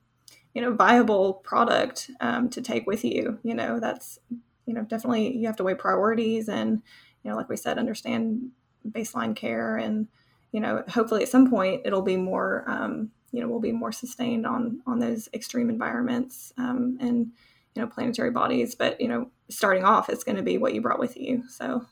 you 0.53 0.61
know 0.61 0.73
viable 0.73 1.35
product 1.35 2.11
um, 2.19 2.49
to 2.49 2.61
take 2.61 2.85
with 2.85 3.03
you? 3.05 3.39
You 3.43 3.55
know 3.55 3.79
that's 3.79 4.19
you 4.65 4.73
know 4.73 4.83
definitely 4.83 5.35
you 5.37 5.47
have 5.47 5.57
to 5.57 5.63
weigh 5.63 5.75
priorities 5.75 6.49
and 6.49 6.81
you 7.27 7.33
know, 7.33 7.37
like 7.37 7.49
we 7.49 7.57
said, 7.57 7.77
understand 7.77 8.51
baseline 8.89 9.35
care 9.35 9.75
and, 9.75 10.07
you 10.53 10.61
know, 10.61 10.81
hopefully 10.87 11.23
at 11.23 11.27
some 11.27 11.49
point 11.49 11.81
it'll 11.83 12.01
be 12.01 12.15
more, 12.15 12.63
um, 12.67 13.11
you 13.33 13.41
know, 13.41 13.49
we'll 13.49 13.59
be 13.59 13.73
more 13.73 13.91
sustained 13.91 14.47
on, 14.47 14.79
on 14.87 14.99
those 14.99 15.27
extreme 15.33 15.69
environments 15.69 16.53
um, 16.57 16.97
and, 17.01 17.33
you 17.75 17.81
know, 17.81 17.87
planetary 17.87 18.31
bodies. 18.31 18.75
But, 18.75 19.01
you 19.01 19.09
know, 19.09 19.29
starting 19.49 19.83
off, 19.83 20.07
it's 20.07 20.23
going 20.23 20.37
to 20.37 20.41
be 20.41 20.57
what 20.57 20.73
you 20.73 20.79
brought 20.79 20.99
with 20.99 21.17
you. 21.17 21.43
So, 21.49 21.85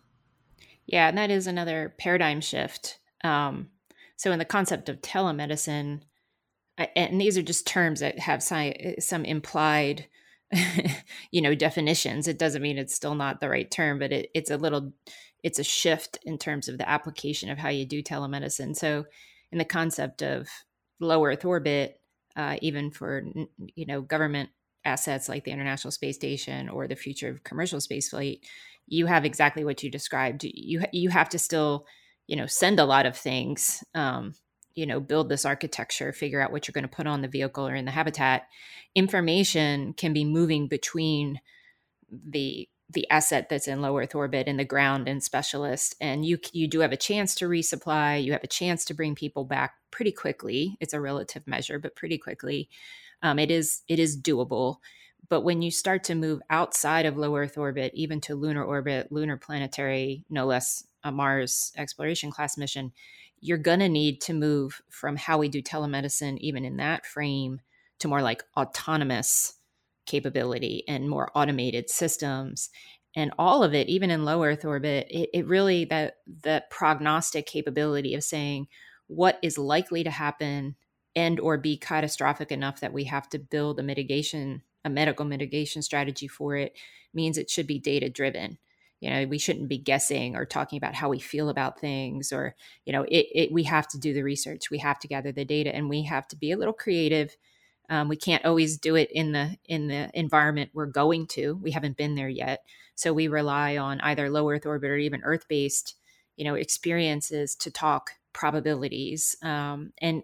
yeah, 0.86 1.10
and 1.10 1.18
that 1.18 1.32
is 1.32 1.48
another 1.48 1.94
paradigm 1.98 2.40
shift. 2.40 3.00
Um, 3.26 3.72
so, 4.16 4.32
in 4.32 4.40
the 4.40 4.46
concept 4.46 4.88
of 4.88 5.02
telemedicine, 5.02 6.00
and 6.78 7.20
these 7.20 7.38
are 7.38 7.42
just 7.42 7.68
terms 7.68 8.00
that 8.00 8.20
have 8.20 8.42
some 8.42 9.26
implied 9.26 10.08
you 11.32 11.42
know 11.42 11.56
definitions 11.56 12.28
it 12.28 12.38
doesn't 12.38 12.62
mean 12.62 12.78
it's 12.78 12.94
still 12.94 13.16
not 13.16 13.42
the 13.42 13.50
right 13.50 13.72
term 13.72 13.98
but 13.98 14.12
it, 14.12 14.30
it's 14.36 14.52
a 14.52 14.58
little 14.58 14.94
it's 15.46 15.60
a 15.60 15.64
shift 15.64 16.18
in 16.24 16.40
terms 16.40 16.68
of 16.68 16.80
the 16.80 16.90
application 16.90 17.52
of 17.52 17.60
how 17.60 17.70
you 17.70 17.86
do 17.86 18.02
telemedicine. 18.02 18.76
So 18.76 19.06
in 19.52 19.60
the 19.60 19.64
concept 19.64 20.24
of 20.24 20.50
low 21.00 21.24
earth 21.24 21.46
orbit 21.46 22.02
uh, 22.36 22.58
even 22.64 22.90
for 22.90 23.24
you 23.76 23.86
know 23.86 24.02
government 24.02 24.50
assets 24.84 25.30
like 25.30 25.44
the 25.44 25.52
international 25.52 25.92
space 25.92 26.16
station 26.16 26.68
or 26.68 26.88
the 26.88 26.96
future 26.96 27.30
of 27.30 27.44
commercial 27.44 27.80
space 27.80 28.10
flight 28.10 28.40
you 28.88 29.06
have 29.06 29.26
exactly 29.26 29.64
what 29.64 29.82
you 29.84 29.90
described. 29.90 30.44
You 30.44 30.84
you 30.92 31.10
have 31.10 31.30
to 31.30 31.40
still 31.40 31.86
you 32.28 32.36
know 32.36 32.48
send 32.48 32.80
a 32.80 32.86
lot 32.86 33.06
of 33.06 33.18
things 33.18 33.84
um, 33.94 34.34
you 34.76 34.86
know 34.86 35.00
build 35.00 35.30
this 35.30 35.46
architecture 35.46 36.12
figure 36.14 36.42
out 36.42 36.52
what 36.52 36.68
you're 36.68 36.74
going 36.74 36.88
to 36.88 36.96
put 36.96 37.08
on 37.08 37.22
the 37.22 37.28
vehicle 37.28 37.68
or 37.68 37.76
in 37.76 37.86
the 37.86 37.92
habitat 37.92 38.48
information 38.94 39.94
can 39.94 40.14
be 40.14 40.26
moving 40.26 40.68
between 40.68 41.40
the 42.12 42.70
the 42.92 43.10
asset 43.10 43.50
that's 43.50 43.68
in 43.68 43.82
low 43.82 43.98
earth 43.98 44.14
orbit 44.14 44.48
and 44.48 44.60
the 44.60 44.66
ground 44.66 45.08
and 45.08 45.24
specialist 45.24 45.96
and 46.00 46.26
you 46.26 46.38
you 46.54 46.68
do 46.68 46.80
have 46.82 46.92
a 46.92 46.98
chance 46.98 47.34
to 47.34 47.46
resupply 47.46 48.24
you 48.24 48.32
have 48.32 48.44
a 48.44 48.48
chance 48.48 48.86
to 48.86 48.94
bring 48.94 49.16
people 49.16 49.44
back 49.44 49.76
pretty 49.96 50.12
quickly. 50.12 50.78
It's 50.82 50.94
a 50.94 51.00
relative 51.00 51.48
measure 51.48 51.80
but 51.80 51.96
pretty 51.96 52.18
quickly. 52.18 52.70
Um, 53.22 53.40
it 53.40 53.50
is 53.50 53.82
it 53.88 53.98
is 53.98 54.22
doable. 54.22 54.78
But 55.30 55.42
when 55.42 55.62
you 55.62 55.72
start 55.72 56.04
to 56.06 56.16
move 56.16 56.42
outside 56.50 57.06
of 57.06 57.18
low 57.18 57.36
earth 57.38 57.58
orbit 57.58 57.94
even 57.96 58.20
to 58.22 58.36
lunar 58.36 58.64
orbit 58.64 59.10
lunar 59.10 59.38
planetary 59.38 60.26
no 60.30 60.46
less 60.46 60.86
a 61.04 61.12
mars 61.12 61.72
exploration 61.78 62.30
class 62.30 62.58
mission 62.58 62.92
you're 63.46 63.60
going 63.60 63.80
to 63.80 63.88
need 63.88 64.22
to 64.22 64.34
move 64.34 64.82
from 64.90 65.16
how 65.16 65.38
we 65.38 65.48
do 65.48 65.62
telemedicine, 65.62 66.40
even 66.40 66.66
in 66.66 66.78
that 66.78 67.06
frame, 67.06 67.62
to 68.00 68.08
more 68.08 68.24
like 68.24 68.44
autonomous 68.58 69.54
capability 70.08 70.84
and 70.88 71.08
more 71.08 71.30
automated 71.36 71.88
systems. 71.88 72.72
And 73.16 73.32
all 73.38 73.64
of 73.64 73.76
it, 73.76 73.88
even 73.88 74.10
in 74.10 74.26
low 74.26 74.44
Earth 74.44 74.66
orbit, 74.66 75.08
it, 75.12 75.30
it 75.32 75.48
really 75.48 75.86
that 75.86 76.16
the 76.42 76.64
prognostic 76.72 77.46
capability 77.46 78.16
of 78.16 78.24
saying 78.24 78.68
what 79.06 79.38
is 79.44 79.60
likely 79.60 80.04
to 80.04 80.10
happen 80.10 80.76
and 81.16 81.40
or 81.40 81.60
be 81.60 81.78
catastrophic 81.78 82.52
enough 82.52 82.80
that 82.80 82.94
we 82.94 83.04
have 83.04 83.30
to 83.30 83.38
build 83.38 83.80
a 83.80 83.84
mitigation, 83.84 84.64
a 84.84 84.90
medical 84.90 85.24
mitigation 85.24 85.84
strategy 85.84 86.28
for 86.28 86.56
it 86.56 86.76
means 87.14 87.38
it 87.38 87.52
should 87.52 87.68
be 87.68 87.78
data 87.78 88.10
driven 88.10 88.58
you 89.00 89.10
know 89.10 89.26
we 89.26 89.38
shouldn't 89.38 89.70
be 89.70 89.78
guessing 89.78 90.36
or 90.36 90.46
talking 90.46 90.78
about 90.78 90.96
how 90.96 91.10
we 91.10 91.20
feel 91.20 91.50
about 91.50 91.80
things 91.80 92.32
or 92.32 92.56
you 92.86 92.94
know 92.94 93.04
it, 93.04 93.28
it 93.34 93.52
we 93.52 93.64
have 93.64 93.88
to 93.88 94.00
do 94.00 94.14
the 94.14 94.24
research 94.24 94.70
we 94.72 94.78
have 94.78 95.00
to 95.00 95.08
gather 95.08 95.32
the 95.32 95.46
data 95.46 95.74
and 95.76 95.90
we 95.90 96.04
have 96.04 96.28
to 96.28 96.36
be 96.36 96.52
a 96.52 96.58
little 96.58 96.74
creative. 96.74 97.36
Um, 97.88 98.08
we 98.10 98.16
can't 98.16 98.46
always 98.46 98.80
do 98.80 98.96
it 98.96 99.12
in 99.12 99.32
the 99.32 99.58
in 99.66 99.88
the 99.88 100.10
environment 100.14 100.72
we're 100.74 100.88
going 100.88 101.28
to 101.28 101.56
we 101.56 101.72
haven't 101.72 101.98
been 101.98 102.16
there 102.16 102.30
yet. 102.30 102.64
So 102.96 103.14
we 103.14 103.28
rely 103.28 103.78
on 103.78 104.02
either 104.02 104.30
low 104.30 104.50
earth 104.50 104.66
orbit 104.66 104.90
or 104.90 104.98
even 104.98 105.22
earth 105.24 105.48
based 105.48 105.96
you 106.36 106.46
know 106.46 106.56
experiences 106.56 107.56
to 107.56 107.72
talk 107.72 108.12
probabilities 108.34 109.36
um, 109.44 109.94
and 110.00 110.24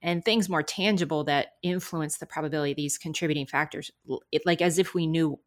and 0.00 0.24
things 0.24 0.48
more 0.48 0.62
tangible 0.62 1.24
that 1.24 1.52
influence 1.62 2.18
the 2.18 2.26
probability 2.26 2.72
of 2.72 2.76
these 2.76 2.98
contributing 2.98 3.46
factors 3.46 3.90
it, 4.32 4.42
like 4.46 4.62
as 4.62 4.78
if 4.78 4.94
we 4.94 5.06
knew 5.06 5.38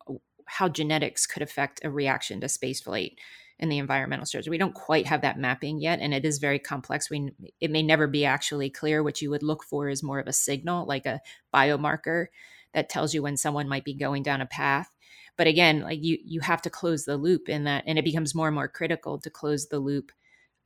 how 0.45 0.69
genetics 0.69 1.25
could 1.25 1.41
affect 1.41 1.81
a 1.83 1.89
reaction 1.89 2.41
to 2.41 2.47
spaceflight 2.47 3.15
in 3.59 3.69
the 3.69 3.77
environmental 3.77 4.25
structure. 4.25 4.51
We 4.51 4.57
don't 4.57 4.75
quite 4.75 5.07
have 5.07 5.21
that 5.21 5.39
mapping 5.39 5.79
yet, 5.79 5.99
and 6.01 6.13
it 6.13 6.25
is 6.25 6.39
very 6.39 6.59
complex. 6.59 7.09
We 7.09 7.31
it 7.61 7.71
may 7.71 7.83
never 7.83 8.07
be 8.07 8.25
actually 8.25 8.69
clear. 8.69 9.01
What 9.03 9.21
you 9.21 9.29
would 9.29 9.43
look 9.43 9.63
for 9.63 9.89
is 9.89 10.03
more 10.03 10.19
of 10.19 10.27
a 10.27 10.33
signal, 10.33 10.85
like 10.85 11.05
a 11.05 11.21
biomarker 11.53 12.27
that 12.73 12.89
tells 12.89 13.13
you 13.13 13.23
when 13.23 13.37
someone 13.37 13.69
might 13.69 13.85
be 13.85 13.93
going 13.93 14.23
down 14.23 14.41
a 14.41 14.45
path. 14.45 14.91
But 15.37 15.47
again, 15.47 15.81
like 15.81 16.03
you 16.03 16.17
you 16.25 16.41
have 16.41 16.61
to 16.63 16.69
close 16.69 17.05
the 17.05 17.17
loop 17.17 17.49
in 17.49 17.63
that, 17.65 17.83
and 17.87 17.97
it 17.97 18.05
becomes 18.05 18.35
more 18.35 18.47
and 18.47 18.55
more 18.55 18.67
critical 18.67 19.19
to 19.19 19.29
close 19.29 19.67
the 19.67 19.79
loop 19.79 20.11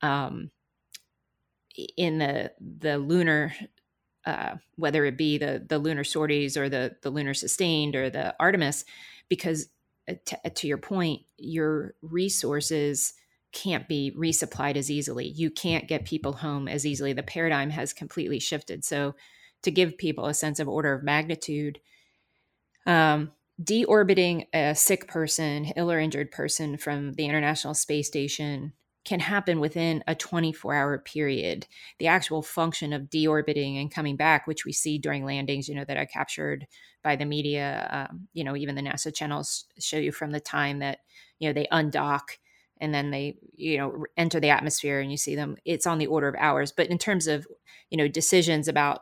um, 0.02 0.50
in 1.96 2.18
the 2.18 2.52
the 2.60 2.98
lunar. 2.98 3.52
Uh, 4.26 4.56
whether 4.76 5.06
it 5.06 5.16
be 5.16 5.38
the 5.38 5.64
the 5.66 5.78
lunar 5.78 6.04
sorties 6.04 6.56
or 6.56 6.68
the 6.68 6.94
the 7.02 7.10
lunar 7.10 7.32
sustained 7.32 7.96
or 7.96 8.10
the 8.10 8.34
Artemis, 8.38 8.84
because 9.28 9.68
uh, 10.08 10.14
to, 10.26 10.38
uh, 10.44 10.50
to 10.54 10.66
your 10.66 10.78
point, 10.78 11.22
your 11.38 11.94
resources 12.02 13.14
can't 13.52 13.88
be 13.88 14.14
resupplied 14.16 14.76
as 14.76 14.90
easily. 14.90 15.26
You 15.26 15.50
can't 15.50 15.88
get 15.88 16.04
people 16.04 16.34
home 16.34 16.68
as 16.68 16.86
easily. 16.86 17.12
The 17.12 17.22
paradigm 17.22 17.70
has 17.70 17.92
completely 17.92 18.40
shifted. 18.40 18.84
So, 18.84 19.14
to 19.62 19.70
give 19.70 19.98
people 19.98 20.26
a 20.26 20.34
sense 20.34 20.58
of 20.58 20.68
order 20.68 20.94
of 20.94 21.02
magnitude, 21.02 21.80
um, 22.86 23.32
deorbiting 23.62 24.46
a 24.54 24.74
sick 24.74 25.06
person, 25.06 25.66
ill 25.76 25.90
or 25.90 26.00
injured 26.00 26.30
person 26.30 26.78
from 26.78 27.12
the 27.12 27.26
International 27.26 27.74
Space 27.74 28.06
Station 28.06 28.72
can 29.04 29.20
happen 29.20 29.60
within 29.60 30.04
a 30.06 30.14
24 30.14 30.74
hour 30.74 30.98
period. 30.98 31.66
The 31.98 32.06
actual 32.06 32.42
function 32.42 32.92
of 32.92 33.10
deorbiting 33.10 33.80
and 33.80 33.90
coming 33.90 34.16
back, 34.16 34.46
which 34.46 34.64
we 34.64 34.72
see 34.72 34.98
during 34.98 35.24
landings, 35.24 35.68
you 35.68 35.74
know, 35.74 35.84
that 35.84 35.96
are 35.96 36.06
captured 36.06 36.66
by 37.02 37.16
the 37.16 37.24
media, 37.24 38.08
um, 38.10 38.28
you 38.34 38.44
know, 38.44 38.56
even 38.56 38.74
the 38.74 38.82
NASA 38.82 39.14
channels 39.14 39.64
show 39.78 39.96
you 39.96 40.12
from 40.12 40.32
the 40.32 40.40
time 40.40 40.80
that, 40.80 40.98
you 41.38 41.48
know, 41.48 41.52
they 41.52 41.66
undock 41.72 42.38
and 42.80 42.94
then 42.94 43.10
they, 43.10 43.38
you 43.56 43.78
know, 43.78 44.04
enter 44.16 44.40
the 44.40 44.50
atmosphere 44.50 45.00
and 45.00 45.10
you 45.10 45.16
see 45.16 45.34
them, 45.34 45.56
it's 45.64 45.86
on 45.86 45.98
the 45.98 46.06
order 46.06 46.28
of 46.28 46.34
hours. 46.38 46.72
But 46.72 46.88
in 46.88 46.98
terms 46.98 47.26
of, 47.26 47.46
you 47.90 47.96
know, 47.96 48.08
decisions 48.08 48.68
about 48.68 49.00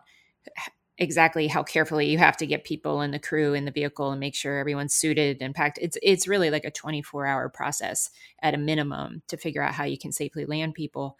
exactly 0.98 1.46
how 1.46 1.62
carefully 1.62 2.06
you 2.06 2.18
have 2.18 2.36
to 2.36 2.46
get 2.46 2.64
people 2.64 3.00
in 3.00 3.12
the 3.12 3.18
crew 3.18 3.54
in 3.54 3.64
the 3.64 3.70
vehicle 3.70 4.10
and 4.10 4.20
make 4.20 4.34
sure 4.34 4.58
everyone's 4.58 4.94
suited 4.94 5.38
and 5.40 5.54
packed. 5.54 5.78
It's 5.80 5.96
it's 6.02 6.28
really 6.28 6.50
like 6.50 6.64
a 6.64 6.70
24 6.70 7.26
hour 7.26 7.48
process 7.48 8.10
at 8.42 8.54
a 8.54 8.58
minimum 8.58 9.22
to 9.28 9.36
figure 9.36 9.62
out 9.62 9.74
how 9.74 9.84
you 9.84 9.98
can 9.98 10.12
safely 10.12 10.44
land 10.44 10.74
people. 10.74 11.16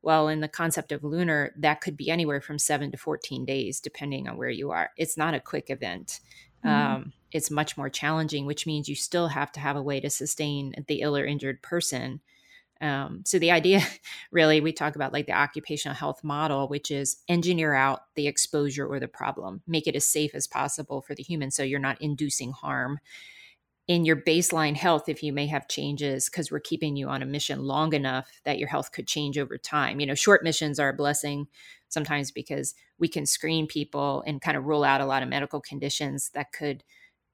Well, 0.00 0.28
in 0.28 0.40
the 0.40 0.48
concept 0.48 0.92
of 0.92 1.04
lunar, 1.04 1.52
that 1.58 1.80
could 1.80 1.96
be 1.96 2.10
anywhere 2.10 2.40
from 2.40 2.58
seven 2.58 2.90
to 2.92 2.96
14 2.96 3.44
days, 3.44 3.80
depending 3.80 4.28
on 4.28 4.36
where 4.36 4.48
you 4.48 4.70
are. 4.70 4.90
It's 4.96 5.16
not 5.16 5.34
a 5.34 5.40
quick 5.40 5.70
event. 5.70 6.20
Mm-hmm. 6.64 6.94
Um, 6.94 7.12
it's 7.32 7.50
much 7.50 7.76
more 7.76 7.90
challenging, 7.90 8.46
which 8.46 8.66
means 8.66 8.88
you 8.88 8.94
still 8.94 9.28
have 9.28 9.52
to 9.52 9.60
have 9.60 9.76
a 9.76 9.82
way 9.82 10.00
to 10.00 10.08
sustain 10.08 10.74
the 10.86 11.02
ill 11.02 11.16
or 11.16 11.26
injured 11.26 11.62
person 11.62 12.20
um, 12.80 13.22
so 13.24 13.38
the 13.38 13.50
idea, 13.50 13.82
really, 14.32 14.60
we 14.60 14.72
talk 14.72 14.96
about 14.96 15.12
like 15.12 15.26
the 15.26 15.32
occupational 15.32 15.94
health 15.94 16.22
model, 16.22 16.68
which 16.68 16.90
is 16.90 17.18
engineer 17.28 17.74
out 17.74 18.00
the 18.14 18.26
exposure 18.26 18.86
or 18.86 19.00
the 19.00 19.08
problem, 19.08 19.62
make 19.66 19.86
it 19.86 19.96
as 19.96 20.06
safe 20.06 20.34
as 20.34 20.46
possible 20.46 21.00
for 21.00 21.14
the 21.14 21.22
human, 21.22 21.50
so 21.50 21.62
you're 21.62 21.80
not 21.80 22.00
inducing 22.00 22.52
harm. 22.52 22.98
In 23.86 24.04
your 24.04 24.16
baseline 24.16 24.76
health, 24.76 25.08
if 25.08 25.22
you 25.22 25.32
may 25.32 25.46
have 25.46 25.66
changes, 25.66 26.28
because 26.28 26.50
we're 26.50 26.60
keeping 26.60 26.94
you 26.94 27.08
on 27.08 27.22
a 27.22 27.26
mission 27.26 27.60
long 27.60 27.94
enough 27.94 28.28
that 28.44 28.58
your 28.58 28.68
health 28.68 28.92
could 28.92 29.06
change 29.06 29.38
over 29.38 29.56
time. 29.56 29.98
You 29.98 30.06
know, 30.06 30.14
short 30.14 30.44
missions 30.44 30.78
are 30.78 30.90
a 30.90 30.94
blessing 30.94 31.48
sometimes 31.88 32.30
because 32.30 32.74
we 32.98 33.08
can 33.08 33.24
screen 33.24 33.66
people 33.66 34.22
and 34.26 34.42
kind 34.42 34.58
of 34.58 34.66
rule 34.66 34.84
out 34.84 35.00
a 35.00 35.06
lot 35.06 35.22
of 35.22 35.28
medical 35.30 35.60
conditions 35.60 36.30
that 36.34 36.52
could 36.52 36.84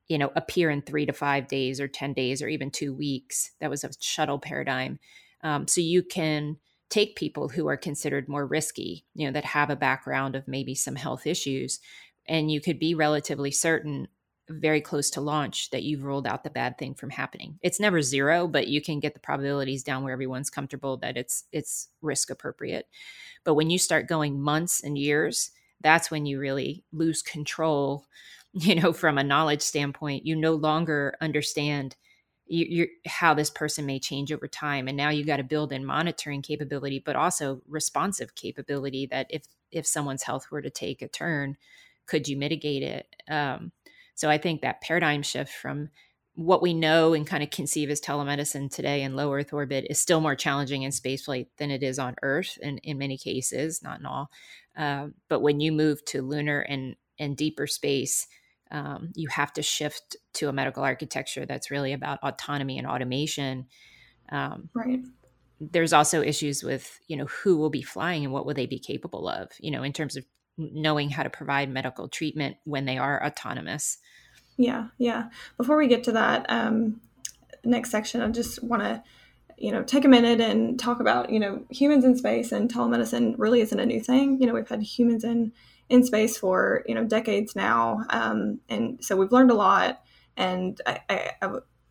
you 0.07 0.19
know 0.19 0.31
appear 0.37 0.71
in 0.71 0.83
three 0.83 1.07
to 1.07 1.13
five 1.13 1.49
days 1.49 1.81
or 1.81 1.89
10 1.89 2.13
days 2.13 2.43
or 2.43 2.49
even 2.49 2.71
two 2.71 2.95
weeks 2.95 3.53
that 3.61 3.71
was 3.71 3.85
a 3.85 3.91
shuttle 4.01 4.39
paradigm 4.39 4.99
um, 5.45 5.69
so 5.69 5.81
you 5.81 6.03
can 6.03 6.57
take 6.91 7.17
people 7.17 7.49
who 7.49 7.69
are 7.69 7.77
considered 7.77 8.29
more 8.29 8.47
risky, 8.47 9.05
you 9.15 9.27
know, 9.27 9.33
that 9.33 9.45
have 9.45 9.71
a 9.71 9.77
background 9.77 10.37
of 10.37 10.49
maybe 10.49 10.75
some 10.75 10.97
health 10.97 11.27
issues, 11.27 11.81
and 12.27 12.51
you 12.51 12.61
could 12.61 12.79
be 12.79 12.95
relatively 12.95 13.51
certain 13.51 14.09
very 14.51 14.81
close 14.81 15.09
to 15.11 15.23
launch 15.23 15.71
that 15.71 15.85
you've 15.85 16.05
ruled 16.05 16.27
out 16.27 16.45
the 16.45 16.51
bad 16.51 16.77
thing 16.77 16.95
from 16.95 17.09
happening. 17.11 17.59
It's 17.63 17.81
never 17.81 18.03
zero, 18.03 18.47
but 18.47 18.69
you 18.69 18.83
can 18.83 19.01
get 19.01 19.15
the 19.15 19.21
probabilities 19.21 19.83
down 19.83 20.05
where 20.05 20.13
everyone's 20.13 20.51
comfortable 20.51 20.99
that 20.99 21.17
it's 21.17 21.45
it's 21.53 21.89
risk 22.03 22.31
appropriate. 22.31 22.87
But 23.45 23.55
when 23.55 23.71
you 23.71 23.79
start 23.79 24.09
going 24.09 24.41
months 24.41 24.83
and 24.83 24.99
years, 24.99 25.51
that's 25.81 26.11
when 26.11 26.27
you 26.27 26.39
really 26.39 26.85
lose 26.93 27.23
control, 27.23 28.07
you 28.53 28.75
know, 28.75 28.93
from 28.93 29.19
a 29.19 29.25
knowledge 29.25 29.63
standpoint. 29.63 30.27
You 30.27 30.37
no 30.37 30.55
longer 30.55 31.17
understand 31.21 31.97
you, 32.47 32.89
how 33.07 33.35
this 33.35 33.51
person 33.51 33.87
may 33.87 33.99
change 33.99 34.33
over 34.33 34.47
time 34.47 34.87
and 34.89 34.97
now 34.97 35.09
you 35.09 35.25
got 35.25 35.39
to 35.39 35.43
build 35.45 35.73
in 35.73 35.85
monitoring 35.85 36.43
capability 36.43 37.03
but 37.05 37.17
also 37.17 37.63
responsive 37.67 38.35
capability 38.35 39.07
that 39.07 39.27
if 39.31 39.45
if 39.71 39.87
someone's 39.87 40.23
health 40.23 40.51
were 40.51 40.63
to 40.63 40.71
take 40.71 41.03
a 41.03 41.09
turn 41.09 41.57
could 42.07 42.29
you 42.29 42.37
mitigate 42.37 42.83
it? 42.83 43.17
Um, 43.29 43.73
so 44.15 44.29
i 44.31 44.39
think 44.39 44.61
that 44.61 44.81
paradigm 44.81 45.23
shift 45.23 45.53
from 45.53 45.89
what 46.37 46.63
we 46.63 46.75
know 46.75 47.15
and 47.15 47.27
kind 47.27 47.43
of 47.45 47.51
conceive 47.51 47.91
as 47.91 48.01
telemedicine 48.01 48.71
today 48.71 49.03
in 49.03 49.15
low 49.15 49.33
earth 49.33 49.53
orbit 49.53 49.87
is 49.89 50.01
still 50.01 50.21
more 50.21 50.35
challenging 50.35 50.83
in 50.83 50.91
spaceflight 50.91 51.47
than 51.59 51.71
it 51.71 51.83
is 51.83 51.99
on 51.99 52.17
earth 52.23 52.59
and 52.63 52.81
in 52.83 52.99
many 52.99 53.17
cases 53.17 53.83
not 53.83 54.01
in 54.01 54.07
all. 54.07 54.31
Uh, 54.77 55.09
but 55.29 55.41
when 55.41 55.61
you 55.61 55.71
move 55.71 56.05
to 56.05 56.23
lunar 56.23 56.61
and 56.61 56.97
and 57.19 57.37
deeper 57.37 57.67
space 57.69 58.27
um, 58.71 59.13
you 59.15 59.29
have 59.29 59.53
to 59.55 59.63
shift 59.63 60.17
to 60.35 60.49
a 60.49 60.53
medical 60.53 60.83
architecture 60.83 61.47
that's 61.47 61.71
really 61.71 61.93
about 61.93 62.19
autonomy 62.23 62.79
and 62.79 62.87
automation. 62.87 63.67
Um, 64.31 64.71
right. 64.75 65.01
There's 65.61 65.93
also 65.93 66.23
issues 66.23 66.63
with 66.63 66.99
you 67.07 67.17
know 67.17 67.27
who 67.27 67.57
will 67.57 67.71
be 67.71 67.83
flying 67.83 68.25
and 68.25 68.33
what 68.33 68.47
will 68.47 68.55
they 68.55 68.67
be 68.67 68.79
capable 68.79 69.29
of. 69.29 69.51
You 69.61 69.71
know, 69.71 69.83
in 69.83 69.93
terms 69.93 70.17
of 70.17 70.25
knowing 70.57 71.11
how 71.11 71.23
to 71.23 71.31
provide 71.31 71.71
medical 71.71 72.09
treatment 72.09 72.57
when 72.65 72.85
they 72.85 72.99
are 72.99 73.25
autonomous. 73.25 73.99
Yeah, 74.57 74.89
yeah. 74.99 75.31
Before 75.57 75.77
we 75.77 75.89
get 75.89 76.05
to 76.05 76.13
that 76.13 76.47
um, 76.49 77.01
next 77.65 77.91
section, 77.91 78.21
I 78.21 78.29
just 78.29 78.63
want 78.63 78.83
to, 78.83 79.03
you 79.57 79.73
know, 79.73 79.83
take 79.83 80.05
a 80.05 80.09
minute 80.09 80.41
and 80.41 80.79
talk 80.79 81.01
about, 81.01 81.31
you 81.31 81.41
know, 81.41 81.65
humans 81.71 82.05
in 82.05 82.17
space 82.17 82.53
and 82.53 82.73
telemedicine 82.73 83.35
really 83.37 83.61
isn't 83.63 83.79
a 83.79 83.87
new 83.87 84.01
thing. 84.01 84.41
You 84.41 84.47
know, 84.47 84.55
we've 84.55 84.69
had 84.69 84.83
humans 84.83 85.25
in 85.25 85.53
in 85.89 86.05
space 86.05 86.37
for 86.37 86.83
you 86.87 86.95
know 86.95 87.05
decades 87.05 87.55
now, 87.55 88.05
um, 88.11 88.61
and 88.69 89.05
so 89.05 89.17
we've 89.17 89.33
learned 89.33 89.51
a 89.51 89.55
lot. 89.55 90.03
And 90.37 90.81
I 90.87 91.33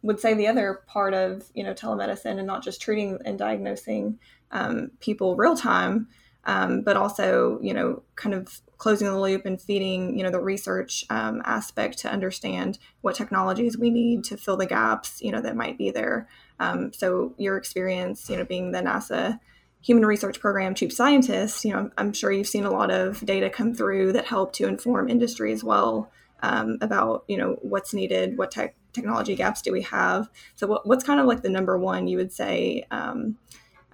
would 0.02 0.20
say 0.20 0.34
the 0.34 0.48
other 0.48 0.82
part 0.88 1.14
of 1.14 1.50
you 1.54 1.64
know 1.64 1.74
telemedicine 1.74 2.38
and 2.38 2.48
not 2.48 2.64
just 2.64 2.82
treating 2.82 3.20
and 3.26 3.38
diagnosing 3.38 4.20
um, 4.52 4.92
people 5.00 5.36
real 5.36 5.56
time, 5.56 6.08
um, 6.46 6.82
but 6.82 6.98
also 6.98 7.60
you 7.62 7.74
know 7.74 8.04
kind 8.16 8.36
of 8.36 8.62
closing 8.78 9.08
the 9.08 9.20
loop 9.20 9.46
and 9.46 9.62
feeding 9.62 10.18
you 10.18 10.24
know 10.24 10.30
the 10.30 10.40
research 10.40 11.06
um, 11.10 11.42
aspect 11.46 11.98
to 12.00 12.12
understand 12.12 12.78
what 13.02 13.16
technologies 13.16 13.78
we 13.78 13.90
need 13.90 14.24
to 14.26 14.36
fill 14.36 14.58
the 14.58 14.66
gaps 14.66 15.22
you 15.22 15.32
know 15.32 15.42
that 15.42 15.56
might 15.56 15.78
be 15.78 15.90
there 15.90 16.28
um, 16.60 16.92
so 16.92 17.34
your 17.38 17.56
experience 17.56 18.30
you 18.30 18.36
know 18.36 18.44
being 18.44 18.72
the 18.72 18.82
nasa 18.82 19.40
human 19.84 20.06
research 20.06 20.40
program 20.40 20.74
chief 20.74 20.92
scientist 20.92 21.64
you 21.64 21.72
know 21.72 21.92
i'm 21.98 22.14
sure 22.14 22.32
you've 22.32 22.48
seen 22.48 22.66
a 22.66 22.72
lot 22.72 22.90
of 22.90 23.20
data 23.26 23.50
come 23.50 23.74
through 23.74 24.12
that 24.12 24.26
help 24.26 24.54
to 24.54 24.68
inform 24.68 25.10
industry 25.10 25.52
as 25.52 25.64
well 25.64 26.12
um, 26.42 26.78
about 26.82 27.24
you 27.28 27.38
know 27.38 27.58
what's 27.62 27.94
needed 27.94 28.38
what 28.38 28.52
tech 28.52 28.76
technology 28.94 29.36
gaps 29.36 29.62
do 29.62 29.72
we 29.72 29.82
have 29.82 30.30
so 30.56 30.68
what, 30.68 30.88
what's 30.88 31.04
kind 31.04 31.20
of 31.20 31.26
like 31.26 31.42
the 31.42 31.50
number 31.50 31.78
one 31.78 32.08
you 32.08 32.18
would 32.18 32.32
say 32.32 32.86
um, 32.92 33.38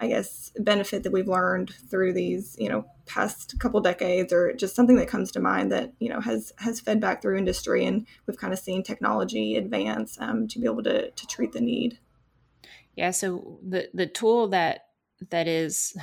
I 0.01 0.08
guess, 0.08 0.51
benefit 0.58 1.03
that 1.03 1.12
we've 1.12 1.27
learned 1.27 1.74
through 1.89 2.13
these, 2.13 2.55
you 2.58 2.69
know, 2.69 2.86
past 3.05 3.60
couple 3.60 3.81
decades, 3.81 4.31
or 4.31 4.53
just 4.53 4.75
something 4.75 4.96
that 4.96 5.10
comes 5.10 5.31
to 5.31 5.41
mind 5.41 5.72
that 5.72 5.93
you 6.00 6.10
know 6.10 6.22
has 6.22 6.53
has 6.58 6.79
fed 6.79 7.01
back 7.01 7.22
through 7.22 7.38
industry, 7.38 7.84
and 7.86 8.08
we've 8.25 8.38
kind 8.38 8.53
of 8.53 8.60
seen 8.60 8.81
technology 8.81 9.55
advance 9.55 10.17
um, 10.22 10.48
to 10.48 10.60
be 10.60 10.65
able 10.65 10.84
to 10.84 11.12
to 11.12 11.27
treat 11.27 11.51
the 11.51 11.60
need. 11.60 12.00
Yeah. 12.96 13.12
So 13.12 13.60
the 13.67 13.89
the 13.93 14.08
tool 14.08 14.48
that 14.50 14.86
that 15.29 15.47
is 15.47 15.95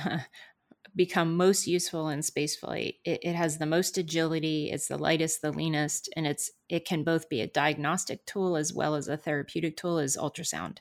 become 0.95 1.37
most 1.37 1.67
useful 1.67 2.09
in 2.09 2.19
spaceflight, 2.19 2.95
it, 3.05 3.19
it 3.23 3.35
has 3.35 3.57
the 3.57 3.65
most 3.65 3.97
agility. 3.97 4.71
It's 4.71 4.87
the 4.87 4.97
lightest, 4.97 5.41
the 5.41 5.51
leanest, 5.51 6.09
and 6.15 6.25
it's 6.25 6.51
it 6.69 6.85
can 6.85 7.03
both 7.03 7.29
be 7.29 7.41
a 7.41 7.47
diagnostic 7.47 8.25
tool 8.25 8.57
as 8.57 8.73
well 8.73 8.95
as 8.95 9.07
a 9.07 9.17
therapeutic 9.17 9.77
tool. 9.77 9.99
Is 9.99 10.17
ultrasound. 10.17 10.77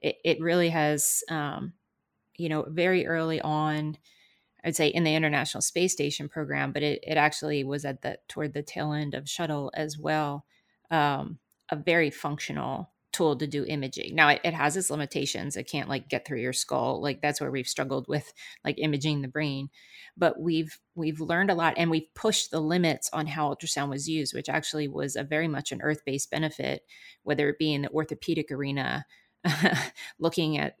It, 0.00 0.16
it 0.24 0.40
really 0.40 0.70
has 0.70 1.22
um, 1.28 1.74
you 2.36 2.48
know, 2.48 2.64
very 2.68 3.06
early 3.06 3.40
on, 3.40 3.96
I'd 4.64 4.76
say 4.76 4.88
in 4.88 5.04
the 5.04 5.14
International 5.14 5.62
Space 5.62 5.92
Station 5.92 6.28
program, 6.28 6.72
but 6.72 6.82
it, 6.82 7.00
it 7.02 7.16
actually 7.16 7.64
was 7.64 7.84
at 7.84 8.02
the 8.02 8.18
toward 8.28 8.54
the 8.54 8.62
tail 8.62 8.92
end 8.92 9.14
of 9.14 9.28
shuttle 9.28 9.70
as 9.74 9.98
well. 9.98 10.44
Um, 10.90 11.38
a 11.70 11.76
very 11.76 12.10
functional 12.10 12.91
tool 13.12 13.36
to 13.36 13.46
do 13.46 13.64
imaging. 13.64 14.14
Now 14.14 14.28
it, 14.28 14.40
it, 14.44 14.54
has 14.54 14.76
its 14.76 14.90
limitations. 14.90 15.56
It 15.56 15.64
can't 15.64 15.88
like 15.88 16.08
get 16.08 16.26
through 16.26 16.40
your 16.40 16.52
skull. 16.52 17.00
Like 17.00 17.20
that's 17.20 17.40
where 17.40 17.50
we've 17.50 17.68
struggled 17.68 18.08
with 18.08 18.32
like 18.64 18.78
imaging 18.78 19.22
the 19.22 19.28
brain. 19.28 19.68
But 20.16 20.40
we've 20.40 20.78
we've 20.94 21.20
learned 21.20 21.50
a 21.50 21.54
lot 21.54 21.74
and 21.76 21.90
we've 21.90 22.12
pushed 22.14 22.50
the 22.50 22.60
limits 22.60 23.08
on 23.12 23.26
how 23.26 23.52
ultrasound 23.52 23.90
was 23.90 24.08
used, 24.08 24.34
which 24.34 24.48
actually 24.48 24.88
was 24.88 25.16
a 25.16 25.24
very 25.24 25.48
much 25.48 25.72
an 25.72 25.82
earth-based 25.82 26.30
benefit, 26.30 26.82
whether 27.22 27.48
it 27.48 27.58
be 27.58 27.72
in 27.72 27.82
the 27.82 27.90
orthopedic 27.90 28.50
arena, 28.50 29.06
looking 30.18 30.58
at 30.58 30.76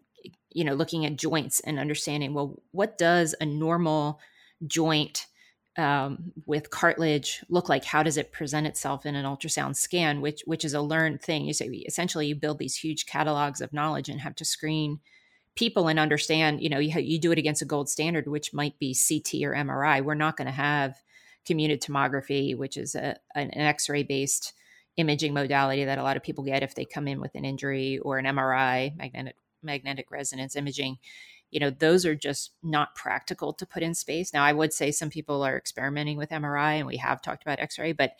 you 0.50 0.64
know 0.64 0.74
looking 0.74 1.04
at 1.06 1.16
joints 1.16 1.60
and 1.60 1.78
understanding 1.78 2.32
well 2.32 2.62
what 2.70 2.96
does 2.96 3.34
a 3.40 3.46
normal 3.46 4.20
joint 4.66 5.26
um, 5.78 6.32
with 6.46 6.70
cartilage 6.70 7.44
look 7.48 7.68
like? 7.68 7.84
How 7.84 8.02
does 8.02 8.16
it 8.16 8.32
present 8.32 8.66
itself 8.66 9.06
in 9.06 9.14
an 9.14 9.24
ultrasound 9.24 9.76
scan 9.76 10.20
which 10.20 10.42
which 10.46 10.64
is 10.64 10.74
a 10.74 10.80
learned 10.80 11.22
thing? 11.22 11.44
You 11.44 11.54
say 11.54 11.66
essentially 11.66 12.26
you 12.26 12.34
build 12.34 12.58
these 12.58 12.76
huge 12.76 13.06
catalogs 13.06 13.60
of 13.60 13.72
knowledge 13.72 14.08
and 14.08 14.20
have 14.20 14.34
to 14.36 14.44
screen 14.44 15.00
people 15.54 15.88
and 15.88 15.98
understand 15.98 16.62
you 16.62 16.68
know 16.68 16.78
you, 16.78 16.98
you 17.00 17.18
do 17.18 17.32
it 17.32 17.38
against 17.38 17.62
a 17.62 17.66
gold 17.66 17.88
standard 17.88 18.26
which 18.26 18.54
might 18.54 18.78
be 18.78 18.94
ct 18.94 19.34
or 19.42 19.54
mri 19.54 20.02
we're 20.02 20.14
not 20.14 20.36
going 20.36 20.46
to 20.46 20.52
have 20.52 20.96
computed 21.44 21.82
tomography 21.82 22.56
which 22.56 22.76
is 22.76 22.94
a, 22.94 23.16
an, 23.34 23.50
an 23.50 23.62
x-ray 23.62 24.02
based 24.02 24.54
imaging 24.96 25.34
modality 25.34 25.84
that 25.84 25.98
a 25.98 26.02
lot 26.02 26.16
of 26.16 26.22
people 26.22 26.44
get 26.44 26.62
if 26.62 26.74
they 26.74 26.84
come 26.84 27.06
in 27.06 27.20
with 27.20 27.34
an 27.34 27.44
injury 27.44 27.98
or 27.98 28.18
an 28.18 28.24
mri 28.24 28.96
magnetic 28.96 29.36
magnetic 29.62 30.10
resonance 30.10 30.56
imaging 30.56 30.98
you 31.52 31.60
know 31.60 31.70
those 31.70 32.04
are 32.04 32.16
just 32.16 32.50
not 32.62 32.96
practical 32.96 33.52
to 33.52 33.66
put 33.66 33.82
in 33.82 33.94
space. 33.94 34.32
Now 34.32 34.42
i 34.42 34.52
would 34.52 34.72
say 34.72 34.90
some 34.90 35.10
people 35.10 35.42
are 35.44 35.56
experimenting 35.56 36.16
with 36.16 36.30
mri 36.30 36.78
and 36.78 36.86
we 36.86 36.96
have 36.96 37.22
talked 37.22 37.42
about 37.42 37.60
x-ray 37.60 37.92
but 37.92 38.14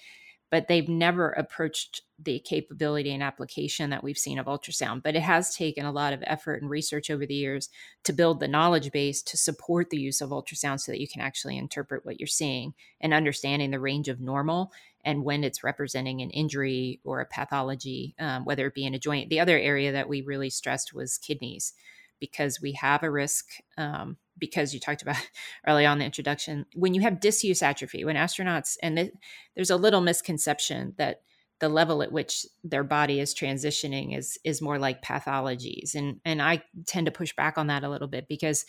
but 0.53 0.68
they've 0.68 0.88
never 0.88 1.31
approached 1.31 2.03
the 2.18 2.38
capability 2.40 3.11
and 3.11 3.23
application 3.23 3.88
that 3.88 4.05
we've 4.05 4.18
seen 4.18 4.38
of 4.38 4.45
ultrasound. 4.45 5.03
But 5.03 5.16
it 5.16 5.23
has 5.23 5.57
taken 5.57 5.87
a 5.87 5.90
lot 5.90 6.12
of 6.12 6.23
effort 6.27 6.61
and 6.61 6.71
research 6.71 7.09
over 7.09 7.25
the 7.25 7.35
years 7.35 7.71
to 8.05 8.12
build 8.12 8.38
the 8.38 8.49
knowledge 8.49 8.92
base 8.92 9.23
to 9.23 9.38
support 9.38 9.88
the 9.88 9.97
use 9.97 10.21
of 10.21 10.29
ultrasound 10.29 10.81
so 10.81 10.92
that 10.92 11.01
you 11.01 11.09
can 11.09 11.23
actually 11.23 11.57
interpret 11.57 12.05
what 12.05 12.21
you're 12.21 12.27
seeing 12.27 12.75
and 13.01 13.14
understanding 13.14 13.71
the 13.71 13.81
range 13.81 14.09
of 14.11 14.21
normal 14.21 14.73
and 15.07 15.25
when 15.25 15.42
it's 15.42 15.64
representing 15.64 16.21
an 16.21 16.29
injury 16.31 17.01
or 17.03 17.21
a 17.21 17.27
pathology, 17.27 18.14
um, 18.21 18.45
whether 18.45 18.66
it 18.66 18.75
be 18.75 18.85
in 18.85 18.95
a 18.95 18.99
joint. 18.99 19.31
The 19.31 19.40
other 19.40 19.59
area 19.59 19.90
that 19.92 20.09
we 20.09 20.21
really 20.21 20.51
stressed 20.51 20.92
was 20.92 21.16
kidneys 21.16 21.73
because 22.22 22.61
we 22.62 22.72
have 22.72 23.02
a 23.02 23.11
risk 23.11 23.48
um, 23.76 24.16
because 24.38 24.72
you 24.72 24.78
talked 24.78 25.02
about 25.02 25.16
early 25.66 25.85
on 25.85 25.98
the 25.98 26.04
introduction 26.04 26.64
when 26.74 26.94
you 26.94 27.00
have 27.00 27.20
disuse 27.20 27.62
atrophy 27.62 28.04
when 28.04 28.16
astronauts 28.16 28.76
and 28.82 28.96
th- 28.96 29.12
there's 29.56 29.70
a 29.70 29.76
little 29.76 30.00
misconception 30.00 30.94
that 30.98 31.22
the 31.62 31.68
level 31.68 32.02
at 32.02 32.11
which 32.11 32.44
their 32.64 32.82
body 32.82 33.20
is 33.20 33.32
transitioning 33.32 34.18
is 34.18 34.37
is 34.42 34.61
more 34.61 34.80
like 34.80 35.00
pathologies. 35.00 35.94
And 35.94 36.20
and 36.24 36.42
I 36.42 36.64
tend 36.87 37.06
to 37.06 37.12
push 37.12 37.32
back 37.37 37.56
on 37.56 37.68
that 37.68 37.85
a 37.85 37.88
little 37.88 38.08
bit 38.08 38.26
because 38.26 38.64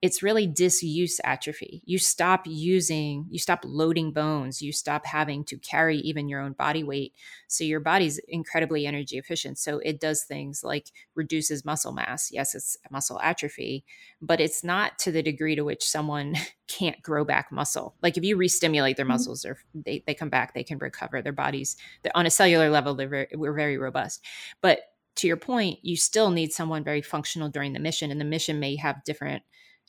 it's 0.00 0.22
really 0.22 0.46
disuse 0.46 1.20
atrophy. 1.24 1.82
You 1.84 1.98
stop 1.98 2.42
using, 2.46 3.26
you 3.30 3.38
stop 3.40 3.64
loading 3.64 4.12
bones, 4.12 4.62
you 4.62 4.72
stop 4.72 5.04
having 5.04 5.42
to 5.44 5.58
carry 5.58 5.98
even 5.98 6.28
your 6.28 6.40
own 6.40 6.52
body 6.52 6.84
weight. 6.84 7.14
So 7.48 7.64
your 7.64 7.80
body's 7.80 8.18
incredibly 8.28 8.86
energy 8.86 9.18
efficient. 9.18 9.58
So 9.58 9.78
it 9.78 9.98
does 9.98 10.22
things 10.22 10.62
like 10.62 10.92
reduces 11.16 11.64
muscle 11.64 11.92
mass. 11.92 12.30
Yes, 12.30 12.54
it's 12.54 12.76
muscle 12.92 13.20
atrophy, 13.20 13.84
but 14.22 14.40
it's 14.40 14.62
not 14.62 15.00
to 15.00 15.10
the 15.10 15.22
degree 15.22 15.56
to 15.56 15.64
which 15.64 15.84
someone 15.84 16.36
can't 16.68 17.02
grow 17.02 17.24
back 17.24 17.50
muscle. 17.50 17.96
Like 18.00 18.16
if 18.16 18.22
you 18.22 18.36
re-stimulate 18.36 18.96
their 18.96 19.04
mm-hmm. 19.04 19.14
muscles 19.14 19.44
or 19.44 19.58
they, 19.74 20.04
they 20.06 20.14
come 20.14 20.30
back, 20.30 20.54
they 20.54 20.64
can 20.64 20.78
recover 20.78 21.22
their 21.22 21.32
bodies. 21.32 21.76
On 22.14 22.24
a 22.26 22.30
cellular 22.30 22.70
level, 22.70 22.94
they're 22.94 23.08
very, 23.08 23.28
we're 23.34 23.52
very 23.52 23.78
robust. 23.78 24.24
But 24.60 24.80
to 25.16 25.26
your 25.26 25.36
point, 25.36 25.80
you 25.82 25.96
still 25.96 26.30
need 26.30 26.52
someone 26.52 26.84
very 26.84 27.02
functional 27.02 27.48
during 27.48 27.72
the 27.72 27.80
mission, 27.80 28.12
and 28.12 28.20
the 28.20 28.24
mission 28.24 28.60
may 28.60 28.76
have 28.76 29.02
different 29.02 29.42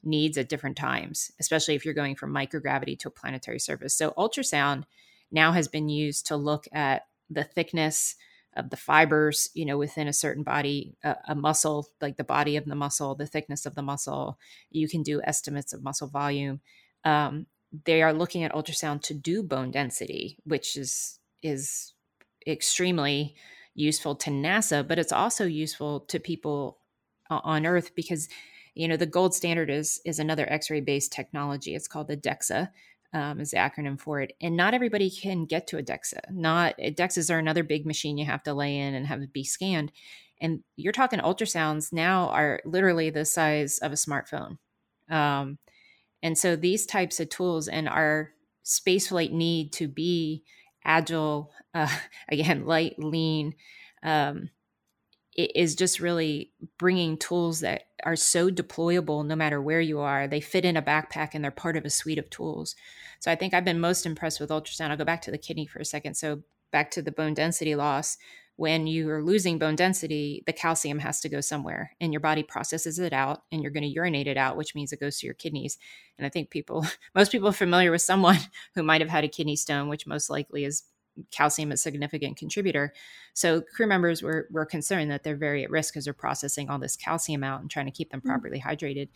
needs 0.03 0.37
at 0.37 0.49
different 0.49 0.77
times, 0.77 1.31
especially 1.39 1.75
if 1.75 1.85
you're 1.85 1.93
going 1.93 2.15
from 2.15 2.33
microgravity 2.33 2.97
to 2.99 3.07
a 3.07 3.11
planetary 3.11 3.59
surface. 3.59 3.95
So, 3.95 4.11
ultrasound 4.11 4.83
now 5.31 5.51
has 5.51 5.67
been 5.67 5.89
used 5.89 6.27
to 6.27 6.35
look 6.35 6.67
at 6.71 7.07
the 7.29 7.43
thickness 7.43 8.15
of 8.55 8.69
the 8.69 8.77
fibers, 8.77 9.49
you 9.53 9.65
know, 9.65 9.77
within 9.77 10.07
a 10.07 10.13
certain 10.13 10.43
body, 10.43 10.95
a, 11.03 11.15
a, 11.29 11.35
muscle, 11.35 11.87
like 12.01 12.17
the 12.17 12.23
body 12.23 12.57
of 12.57 12.65
the 12.65 12.75
muscle, 12.75 13.13
the 13.13 13.27
thickness 13.27 13.65
of 13.65 13.75
the 13.75 13.81
muscle. 13.81 14.39
You 14.71 14.89
can 14.89 15.03
do 15.03 15.21
estimates 15.23 15.71
of 15.71 15.83
muscle 15.83 16.07
volume. 16.07 16.59
Um, 17.03 17.45
they 17.85 18.01
are 18.01 18.13
looking 18.13 18.43
at 18.43 18.53
ultrasound 18.53 19.03
to 19.03 19.13
do 19.13 19.43
bone 19.43 19.71
density, 19.71 20.37
which 20.43 20.75
is 20.75 21.19
is 21.43 21.93
extremely 22.47 23.35
useful 23.75 24.15
to 24.15 24.29
NASA, 24.29 24.85
but 24.85 24.99
it's 24.99 25.13
also 25.13 25.45
useful 25.45 26.01
to 26.01 26.19
people 26.19 26.79
on 27.29 27.65
Earth 27.65 27.93
because 27.95 28.27
you 28.75 28.87
know 28.87 28.97
the 28.97 29.05
gold 29.05 29.33
standard 29.33 29.69
is 29.69 30.01
is 30.05 30.19
another 30.19 30.51
x-ray 30.51 30.81
based 30.81 31.11
technology. 31.11 31.75
It's 31.75 31.87
called 31.87 32.07
the 32.07 32.17
dexa 32.17 32.69
um, 33.13 33.39
is 33.39 33.51
the 33.51 33.57
acronym 33.57 33.99
for 33.99 34.21
it. 34.21 34.33
And 34.41 34.55
not 34.55 34.73
everybody 34.73 35.09
can 35.09 35.45
get 35.45 35.67
to 35.67 35.77
a 35.77 35.83
dexa. 35.83 36.19
Not 36.29 36.77
dexas 36.77 37.33
are 37.33 37.39
another 37.39 37.63
big 37.63 37.85
machine 37.85 38.17
you 38.17 38.25
have 38.25 38.43
to 38.43 38.53
lay 38.53 38.77
in 38.77 38.93
and 38.93 39.07
have 39.07 39.21
it 39.21 39.33
be 39.33 39.43
scanned. 39.43 39.91
And 40.41 40.63
you're 40.75 40.93
talking 40.93 41.19
ultrasounds 41.19 41.91
now 41.91 42.29
are 42.29 42.61
literally 42.65 43.09
the 43.09 43.25
size 43.25 43.79
of 43.79 43.91
a 43.91 43.95
smartphone. 43.95 44.57
Um, 45.09 45.57
and 46.21 46.37
so 46.37 46.55
these 46.55 46.85
types 46.85 47.19
of 47.19 47.29
tools 47.29 47.67
and 47.67 47.89
our 47.89 48.31
spaceflight 48.63 49.31
need 49.31 49.73
to 49.73 49.87
be 49.87 50.43
agile 50.85 51.51
uh, 51.73 51.93
again 52.29 52.65
light 52.65 52.95
lean 52.97 53.53
um, 54.03 54.49
is 55.39 55.75
just 55.75 55.99
really 55.99 56.51
bringing 56.77 57.17
tools 57.17 57.61
that 57.61 57.83
are 58.03 58.15
so 58.15 58.49
deployable 58.49 59.25
no 59.25 59.35
matter 59.35 59.61
where 59.61 59.81
you 59.81 59.99
are. 59.99 60.27
They 60.27 60.41
fit 60.41 60.65
in 60.65 60.77
a 60.77 60.81
backpack 60.81 61.29
and 61.33 61.43
they're 61.43 61.51
part 61.51 61.77
of 61.77 61.85
a 61.85 61.89
suite 61.89 62.17
of 62.17 62.29
tools. 62.29 62.75
So 63.19 63.31
I 63.31 63.35
think 63.35 63.53
I've 63.53 63.65
been 63.65 63.79
most 63.79 64.05
impressed 64.05 64.39
with 64.39 64.49
ultrasound. 64.49 64.91
I'll 64.91 64.97
go 64.97 65.05
back 65.05 65.21
to 65.23 65.31
the 65.31 65.37
kidney 65.37 65.65
for 65.65 65.79
a 65.79 65.85
second. 65.85 66.15
So 66.15 66.43
back 66.71 66.91
to 66.91 67.01
the 67.01 67.11
bone 67.11 67.33
density 67.33 67.75
loss. 67.75 68.17
When 68.55 68.87
you 68.87 69.09
are 69.09 69.23
losing 69.23 69.57
bone 69.57 69.77
density, 69.77 70.43
the 70.45 70.51
calcium 70.51 70.99
has 70.99 71.21
to 71.21 71.29
go 71.29 71.39
somewhere 71.39 71.95
and 72.01 72.11
your 72.11 72.19
body 72.19 72.43
processes 72.43 72.99
it 72.99 73.13
out 73.13 73.43
and 73.53 73.61
you're 73.63 73.71
going 73.71 73.83
to 73.83 73.89
urinate 73.89 74.27
it 74.27 74.35
out, 74.35 74.57
which 74.57 74.75
means 74.75 74.91
it 74.91 74.99
goes 74.99 75.17
to 75.19 75.25
your 75.25 75.33
kidneys. 75.33 75.77
And 76.17 76.25
I 76.25 76.29
think 76.29 76.49
people, 76.49 76.85
most 77.15 77.31
people 77.31 77.53
familiar 77.53 77.91
with 77.91 78.01
someone 78.01 78.37
who 78.75 78.83
might 78.83 78.99
have 78.99 79.09
had 79.09 79.23
a 79.23 79.29
kidney 79.29 79.55
stone, 79.55 79.87
which 79.87 80.05
most 80.05 80.29
likely 80.29 80.65
is 80.65 80.83
calcium 81.31 81.71
is 81.71 81.79
a 81.79 81.83
significant 81.83 82.37
contributor. 82.37 82.93
So 83.33 83.61
crew 83.61 83.87
members 83.87 84.21
were 84.21 84.47
were 84.51 84.65
concerned 84.65 85.11
that 85.11 85.23
they're 85.23 85.35
very 85.35 85.63
at 85.63 85.69
risk 85.69 85.93
because 85.93 86.05
they're 86.05 86.13
processing 86.13 86.69
all 86.69 86.79
this 86.79 86.95
calcium 86.95 87.43
out 87.43 87.61
and 87.61 87.69
trying 87.69 87.85
to 87.85 87.91
keep 87.91 88.11
them 88.11 88.19
mm-hmm. 88.19 88.29
properly 88.29 88.59
hydrated. 88.59 89.09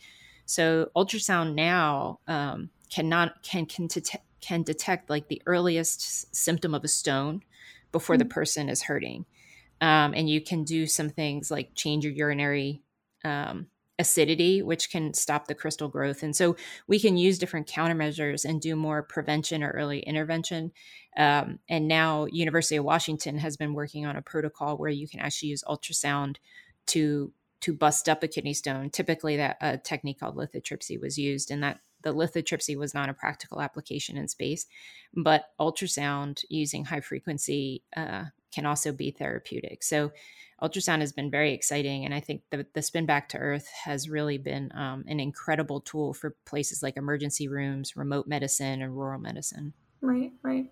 So 0.46 0.90
ultrasound 0.96 1.54
now 1.54 2.20
um, 2.28 2.70
cannot 2.90 3.42
can 3.42 3.66
can 3.66 3.86
detect, 3.86 4.24
can 4.40 4.62
detect 4.62 5.10
like 5.10 5.28
the 5.28 5.42
earliest 5.46 6.34
symptom 6.34 6.74
of 6.74 6.84
a 6.84 6.88
stone 6.88 7.42
before 7.92 8.16
mm-hmm. 8.16 8.28
the 8.28 8.34
person 8.34 8.68
is 8.68 8.82
hurting, 8.82 9.24
um, 9.80 10.14
and 10.14 10.28
you 10.28 10.40
can 10.40 10.64
do 10.64 10.86
some 10.86 11.10
things 11.10 11.50
like 11.50 11.74
change 11.74 12.04
your 12.04 12.12
urinary 12.12 12.82
um, 13.24 13.66
acidity, 13.98 14.62
which 14.62 14.90
can 14.90 15.14
stop 15.14 15.46
the 15.46 15.54
crystal 15.54 15.88
growth. 15.88 16.22
And 16.22 16.34
so 16.34 16.56
we 16.86 16.98
can 16.98 17.16
use 17.16 17.38
different 17.38 17.68
countermeasures 17.68 18.44
and 18.44 18.60
do 18.60 18.74
more 18.74 19.02
prevention 19.02 19.62
or 19.62 19.70
early 19.70 20.00
intervention. 20.00 20.72
Um, 21.16 21.60
and 21.68 21.86
now 21.86 22.26
University 22.26 22.76
of 22.76 22.84
Washington 22.84 23.38
has 23.38 23.56
been 23.56 23.74
working 23.74 24.04
on 24.04 24.16
a 24.16 24.22
protocol 24.22 24.76
where 24.76 24.90
you 24.90 25.06
can 25.06 25.20
actually 25.20 25.50
use 25.50 25.62
ultrasound 25.66 26.36
to 26.86 27.32
to 27.60 27.72
bust 27.72 28.10
up 28.10 28.22
a 28.22 28.28
kidney 28.28 28.52
stone. 28.52 28.90
Typically, 28.90 29.38
that 29.38 29.56
a 29.62 29.78
technique 29.78 30.20
called 30.20 30.36
lithotripsy 30.36 31.00
was 31.00 31.16
used, 31.16 31.50
and 31.50 31.62
that 31.62 31.80
the 32.02 32.12
lithotripsy 32.12 32.76
was 32.76 32.92
not 32.92 33.08
a 33.08 33.14
practical 33.14 33.62
application 33.62 34.18
in 34.18 34.28
space, 34.28 34.66
but 35.14 35.46
ultrasound 35.58 36.44
using 36.50 36.84
high 36.84 37.00
frequency 37.00 37.82
uh, 37.96 38.24
can 38.54 38.66
also 38.66 38.92
be 38.92 39.10
therapeutic. 39.10 39.82
So 39.82 40.12
ultrasound 40.62 41.00
has 41.00 41.12
been 41.12 41.30
very 41.30 41.52
exciting. 41.52 42.04
And 42.04 42.14
I 42.14 42.20
think 42.20 42.42
the, 42.50 42.66
the 42.74 42.82
spin 42.82 43.06
back 43.06 43.28
to 43.30 43.38
earth 43.38 43.68
has 43.84 44.08
really 44.08 44.38
been 44.38 44.70
um, 44.74 45.04
an 45.06 45.20
incredible 45.20 45.80
tool 45.80 46.14
for 46.14 46.36
places 46.46 46.82
like 46.82 46.96
emergency 46.96 47.48
rooms, 47.48 47.96
remote 47.96 48.26
medicine, 48.26 48.80
and 48.80 48.96
rural 48.96 49.20
medicine. 49.20 49.72
Right, 50.00 50.32
right. 50.42 50.70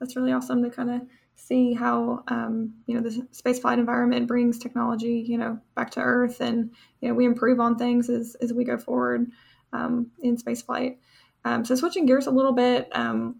That's 0.00 0.16
really 0.16 0.32
awesome 0.32 0.62
to 0.62 0.70
kind 0.70 0.90
of 0.90 1.02
see 1.38 1.72
how 1.72 2.24
um, 2.28 2.74
you 2.86 2.94
know 2.94 3.00
the 3.00 3.26
space 3.30 3.60
flight 3.60 3.78
environment 3.78 4.26
brings 4.26 4.58
technology 4.58 5.24
you 5.26 5.38
know 5.38 5.56
back 5.76 5.88
to 5.88 6.00
earth 6.00 6.40
and 6.40 6.72
you 7.00 7.08
know 7.08 7.14
we 7.14 7.24
improve 7.24 7.60
on 7.60 7.76
things 7.76 8.10
as, 8.10 8.34
as 8.40 8.52
we 8.52 8.64
go 8.64 8.76
forward 8.76 9.30
um, 9.72 10.10
in 10.20 10.36
space 10.36 10.62
flight 10.62 10.98
um, 11.44 11.64
so 11.64 11.76
switching 11.76 12.06
gears 12.06 12.26
a 12.26 12.30
little 12.30 12.52
bit 12.52 12.88
um, 12.90 13.36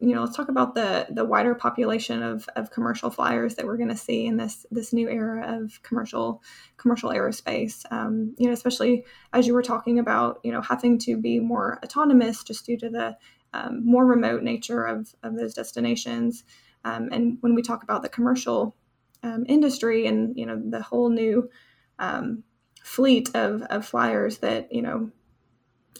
you 0.00 0.14
know, 0.14 0.22
let's 0.22 0.36
talk 0.36 0.48
about 0.48 0.74
the 0.74 1.06
the 1.10 1.24
wider 1.24 1.54
population 1.54 2.22
of, 2.22 2.48
of 2.56 2.70
commercial 2.70 3.10
flyers 3.10 3.56
that 3.56 3.66
we're 3.66 3.76
going 3.76 3.90
to 3.90 3.96
see 3.96 4.26
in 4.26 4.38
this 4.38 4.64
this 4.70 4.92
new 4.92 5.08
era 5.08 5.60
of 5.60 5.82
commercial 5.82 6.42
commercial 6.78 7.10
aerospace. 7.10 7.84
Um, 7.92 8.34
you 8.38 8.46
know, 8.46 8.52
especially 8.52 9.04
as 9.34 9.46
you 9.46 9.52
were 9.52 9.62
talking 9.62 9.98
about, 9.98 10.40
you 10.42 10.52
know, 10.52 10.62
having 10.62 10.98
to 11.00 11.18
be 11.18 11.38
more 11.38 11.78
autonomous 11.84 12.42
just 12.42 12.64
due 12.64 12.78
to 12.78 12.88
the 12.88 13.16
um, 13.52 13.84
more 13.84 14.06
remote 14.06 14.42
nature 14.42 14.84
of 14.84 15.14
of 15.22 15.36
those 15.36 15.52
destinations. 15.52 16.44
Um, 16.84 17.10
and 17.12 17.36
when 17.42 17.54
we 17.54 17.60
talk 17.60 17.82
about 17.82 18.02
the 18.02 18.08
commercial 18.08 18.74
um, 19.22 19.44
industry 19.48 20.06
and 20.06 20.34
you 20.36 20.46
know 20.46 20.60
the 20.70 20.80
whole 20.80 21.10
new 21.10 21.50
um, 21.98 22.42
fleet 22.82 23.30
of 23.34 23.62
of 23.62 23.84
flyers 23.84 24.38
that 24.38 24.72
you 24.72 24.80
know 24.80 25.10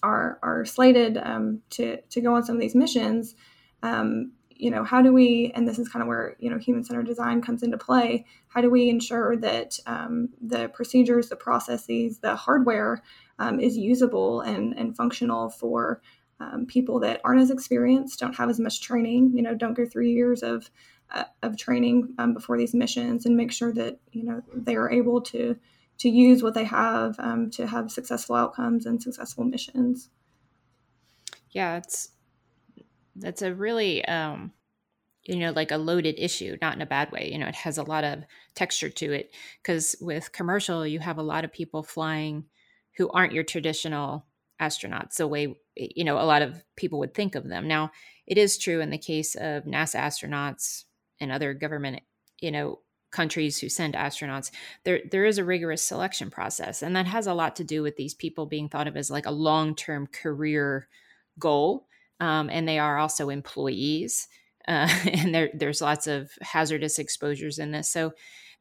are 0.02 0.38
are 0.42 0.64
slated 0.64 1.18
um, 1.18 1.60
to 1.68 2.00
to 2.08 2.22
go 2.22 2.34
on 2.34 2.42
some 2.42 2.56
of 2.56 2.60
these 2.62 2.74
missions 2.74 3.34
um, 3.82 4.32
you 4.60 4.70
know 4.70 4.84
how 4.84 5.00
do 5.00 5.12
we 5.12 5.50
and 5.54 5.66
this 5.66 5.78
is 5.78 5.88
kind 5.88 6.02
of 6.02 6.08
where 6.08 6.36
you 6.38 6.50
know 6.50 6.58
human 6.58 6.84
centered 6.84 7.06
design 7.06 7.40
comes 7.40 7.62
into 7.62 7.78
play. 7.78 8.26
How 8.48 8.60
do 8.60 8.70
we 8.70 8.90
ensure 8.90 9.36
that 9.38 9.78
um, 9.86 10.28
the 10.40 10.68
procedures 10.68 11.28
the 11.30 11.36
processes 11.36 12.18
the 12.18 12.36
hardware 12.36 13.02
um, 13.38 13.58
is 13.58 13.76
usable 13.76 14.42
and, 14.42 14.74
and 14.76 14.94
functional 14.94 15.48
for 15.48 16.02
um, 16.40 16.66
people 16.66 17.00
that 17.00 17.20
aren't 17.24 17.40
as 17.40 17.50
experienced 17.50 18.20
don't 18.20 18.36
have 18.36 18.50
as 18.50 18.60
much 18.60 18.82
training 18.82 19.32
you 19.34 19.42
know 19.42 19.54
don't 19.54 19.74
go 19.74 19.86
three 19.86 20.12
years 20.12 20.42
of 20.42 20.70
uh, 21.12 21.24
of 21.42 21.56
training 21.56 22.14
um, 22.18 22.34
before 22.34 22.58
these 22.58 22.74
missions 22.74 23.24
and 23.24 23.36
make 23.36 23.52
sure 23.52 23.72
that 23.72 23.98
you 24.12 24.24
know 24.24 24.42
they 24.54 24.76
are 24.76 24.90
able 24.90 25.22
to 25.22 25.56
to 25.98 26.08
use 26.08 26.42
what 26.42 26.54
they 26.54 26.64
have 26.64 27.16
um, 27.18 27.50
to 27.50 27.66
have 27.66 27.90
successful 27.90 28.36
outcomes 28.36 28.86
and 28.86 29.02
successful 29.02 29.44
missions. 29.44 30.10
Yeah 31.50 31.78
it's 31.78 32.10
that's 33.16 33.42
a 33.42 33.54
really 33.54 34.04
um 34.06 34.52
you 35.24 35.36
know 35.36 35.52
like 35.52 35.70
a 35.70 35.76
loaded 35.76 36.14
issue 36.18 36.56
not 36.62 36.74
in 36.74 36.82
a 36.82 36.86
bad 36.86 37.10
way 37.12 37.30
you 37.32 37.38
know 37.38 37.46
it 37.46 37.54
has 37.54 37.78
a 37.78 37.82
lot 37.82 38.04
of 38.04 38.24
texture 38.54 38.88
to 38.88 39.12
it 39.12 39.32
because 39.62 39.96
with 40.00 40.32
commercial 40.32 40.86
you 40.86 40.98
have 40.98 41.18
a 41.18 41.22
lot 41.22 41.44
of 41.44 41.52
people 41.52 41.82
flying 41.82 42.44
who 42.96 43.08
aren't 43.10 43.32
your 43.32 43.44
traditional 43.44 44.26
astronauts 44.60 45.16
the 45.16 45.26
way 45.26 45.56
you 45.76 46.04
know 46.04 46.18
a 46.18 46.24
lot 46.24 46.42
of 46.42 46.62
people 46.76 46.98
would 46.98 47.14
think 47.14 47.34
of 47.34 47.48
them. 47.48 47.66
Now 47.66 47.90
it 48.26 48.38
is 48.38 48.58
true 48.58 48.80
in 48.80 48.90
the 48.90 48.98
case 48.98 49.34
of 49.34 49.64
nasa 49.64 49.98
astronauts 49.98 50.84
and 51.18 51.32
other 51.32 51.54
government 51.54 52.02
you 52.40 52.50
know 52.50 52.80
countries 53.10 53.58
who 53.58 53.68
send 53.68 53.94
astronauts 53.94 54.50
there 54.84 55.00
there 55.10 55.24
is 55.24 55.38
a 55.38 55.44
rigorous 55.44 55.82
selection 55.82 56.30
process 56.30 56.82
and 56.82 56.94
that 56.94 57.06
has 57.06 57.26
a 57.26 57.34
lot 57.34 57.56
to 57.56 57.64
do 57.64 57.82
with 57.82 57.96
these 57.96 58.14
people 58.14 58.46
being 58.46 58.68
thought 58.68 58.86
of 58.86 58.96
as 58.96 59.10
like 59.10 59.26
a 59.26 59.32
long-term 59.32 60.06
career 60.06 60.86
goal 61.38 61.88
um, 62.20 62.48
and 62.50 62.68
they 62.68 62.78
are 62.78 62.98
also 62.98 63.30
employees. 63.30 64.28
Uh, 64.68 64.88
and 65.12 65.34
there, 65.34 65.50
there's 65.54 65.80
lots 65.80 66.06
of 66.06 66.30
hazardous 66.42 66.98
exposures 66.98 67.58
in 67.58 67.72
this. 67.72 67.90
So 67.90 68.12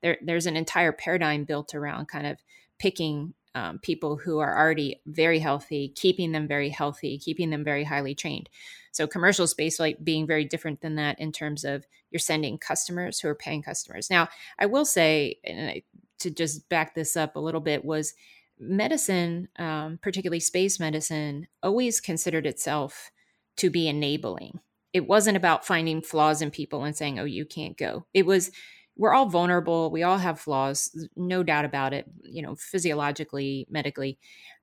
there, 0.01 0.17
there's 0.21 0.45
an 0.45 0.57
entire 0.57 0.91
paradigm 0.91 1.43
built 1.43 1.75
around 1.75 2.07
kind 2.07 2.25
of 2.25 2.37
picking 2.77 3.33
um, 3.55 3.79
people 3.79 4.15
who 4.15 4.39
are 4.39 4.57
already 4.57 5.01
very 5.05 5.39
healthy, 5.39 5.89
keeping 5.89 6.31
them 6.31 6.47
very 6.47 6.69
healthy, 6.69 7.17
keeping 7.17 7.49
them 7.49 7.63
very 7.63 7.83
highly 7.83 8.15
trained. 8.15 8.49
So 8.91 9.07
commercial 9.07 9.47
spaceflight 9.47 10.03
being 10.03 10.25
very 10.25 10.45
different 10.45 10.81
than 10.81 10.95
that 10.95 11.19
in 11.19 11.31
terms 11.31 11.63
of 11.63 11.85
you're 12.11 12.19
sending 12.19 12.57
customers 12.57 13.19
who 13.19 13.27
are 13.27 13.35
paying 13.35 13.61
customers. 13.61 14.09
Now, 14.09 14.29
I 14.57 14.65
will 14.67 14.85
say, 14.85 15.39
to 16.19 16.29
just 16.29 16.69
back 16.69 16.95
this 16.95 17.17
up 17.17 17.35
a 17.35 17.39
little 17.39 17.61
bit, 17.61 17.83
was 17.83 18.13
medicine, 18.59 19.47
um, 19.57 19.99
particularly 20.01 20.39
space 20.39 20.79
medicine, 20.79 21.47
always 21.63 21.99
considered 21.99 22.45
itself 22.45 23.11
to 23.59 23.69
be 23.69 23.87
enabling. 23.87 24.59
It 24.91 25.07
wasn't 25.07 25.37
about 25.37 25.65
finding 25.65 26.01
flaws 26.01 26.41
in 26.41 26.51
people 26.51 26.83
and 26.83 26.95
saying, 26.95 27.19
oh, 27.19 27.25
you 27.25 27.45
can't 27.45 27.77
go. 27.77 28.05
It 28.13 28.25
was, 28.25 28.51
we're 28.97 29.13
all 29.13 29.27
vulnerable. 29.27 29.91
We 29.91 30.03
all 30.03 30.17
have 30.17 30.39
flaws, 30.39 31.07
no 31.15 31.43
doubt 31.43 31.65
about 31.65 31.93
it, 31.93 32.05
you 32.23 32.41
know, 32.41 32.55
physiologically, 32.55 33.67
medically. 33.69 34.17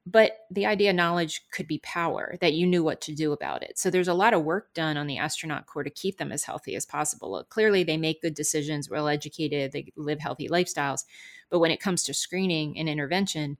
But 0.09 0.39
the 0.51 0.67
idea 0.67 0.93
knowledge 0.93 1.43
could 1.51 1.67
be 1.67 1.79
power, 1.79 2.37
that 2.41 2.53
you 2.53 2.67
knew 2.67 2.85
what 2.85 3.01
to 3.03 3.15
do 3.15 3.33
about 3.33 3.63
it. 3.63 3.77
So 3.77 3.91
there's 3.91 4.07
a 4.09 4.15
lot 4.15 4.35
of 4.35 4.45
work 4.45 4.73
done 4.73 4.97
on 4.97 5.09
the 5.09 5.19
astronaut 5.19 5.67
corps 5.67 5.83
to 5.83 5.91
keep 5.91 6.19
them 6.19 6.31
as 6.31 6.45
healthy 6.45 6.77
as 6.77 6.87
possible. 6.87 7.45
Clearly, 7.49 7.83
they 7.83 7.97
make 7.97 8.23
good 8.23 8.35
decisions, 8.35 8.89
well 8.89 9.09
educated, 9.09 9.73
they 9.73 9.93
live 9.97 10.21
healthy 10.21 10.49
lifestyles. 10.49 11.05
But 11.51 11.59
when 11.59 11.73
it 11.73 11.81
comes 11.81 12.05
to 12.05 12.15
screening 12.15 12.79
and 12.79 12.89
intervention, 12.89 13.59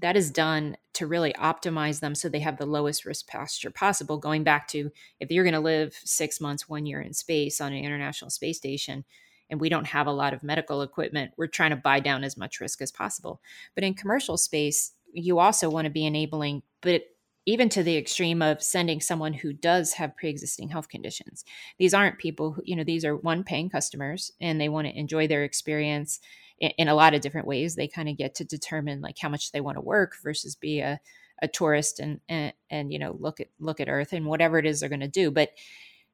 that 0.00 0.16
is 0.16 0.30
done 0.30 0.76
to 0.94 1.06
really 1.06 1.32
optimize 1.34 2.00
them 2.00 2.14
so 2.14 2.28
they 2.28 2.40
have 2.40 2.58
the 2.58 2.66
lowest 2.66 3.04
risk 3.04 3.26
posture 3.26 3.70
possible. 3.70 4.18
Going 4.18 4.44
back 4.44 4.68
to 4.68 4.90
if 5.20 5.30
you're 5.30 5.44
going 5.44 5.54
to 5.54 5.60
live 5.60 5.94
six 6.04 6.40
months, 6.40 6.68
one 6.68 6.86
year 6.86 7.00
in 7.00 7.12
space 7.12 7.60
on 7.60 7.72
an 7.72 7.84
international 7.84 8.30
space 8.30 8.56
station, 8.56 9.04
and 9.50 9.60
we 9.60 9.68
don't 9.68 9.86
have 9.86 10.06
a 10.06 10.12
lot 10.12 10.32
of 10.32 10.42
medical 10.42 10.82
equipment, 10.82 11.32
we're 11.36 11.46
trying 11.46 11.70
to 11.70 11.76
buy 11.76 12.00
down 12.00 12.24
as 12.24 12.36
much 12.36 12.60
risk 12.60 12.80
as 12.80 12.92
possible. 12.92 13.40
But 13.74 13.84
in 13.84 13.94
commercial 13.94 14.36
space, 14.36 14.92
you 15.12 15.38
also 15.38 15.68
want 15.68 15.86
to 15.86 15.90
be 15.90 16.06
enabling, 16.06 16.62
but 16.80 17.02
even 17.50 17.68
to 17.68 17.82
the 17.82 17.96
extreme 17.96 18.42
of 18.42 18.62
sending 18.62 19.00
someone 19.00 19.32
who 19.32 19.52
does 19.52 19.94
have 19.94 20.16
pre-existing 20.16 20.68
health 20.68 20.88
conditions. 20.88 21.44
These 21.78 21.92
aren't 21.92 22.18
people 22.18 22.52
who, 22.52 22.62
you 22.64 22.76
know, 22.76 22.84
these 22.84 23.04
are 23.04 23.16
one 23.16 23.42
paying 23.42 23.68
customers 23.68 24.30
and 24.40 24.60
they 24.60 24.68
want 24.68 24.86
to 24.86 24.96
enjoy 24.96 25.26
their 25.26 25.42
experience 25.42 26.20
in, 26.60 26.70
in 26.78 26.86
a 26.86 26.94
lot 26.94 27.12
of 27.12 27.22
different 27.22 27.48
ways. 27.48 27.74
They 27.74 27.88
kind 27.88 28.08
of 28.08 28.16
get 28.16 28.36
to 28.36 28.44
determine 28.44 29.00
like 29.00 29.18
how 29.18 29.28
much 29.28 29.50
they 29.50 29.60
want 29.60 29.78
to 29.78 29.82
work 29.82 30.12
versus 30.22 30.54
be 30.54 30.78
a, 30.78 31.00
a 31.42 31.48
tourist 31.48 31.98
and, 31.98 32.20
and 32.28 32.52
and 32.70 32.92
you 32.92 32.98
know 32.98 33.16
look 33.18 33.40
at 33.40 33.48
look 33.58 33.80
at 33.80 33.88
Earth 33.88 34.12
and 34.12 34.26
whatever 34.26 34.58
it 34.58 34.66
is 34.66 34.78
they're 34.78 34.88
going 34.88 35.00
to 35.00 35.08
do. 35.08 35.32
But 35.32 35.50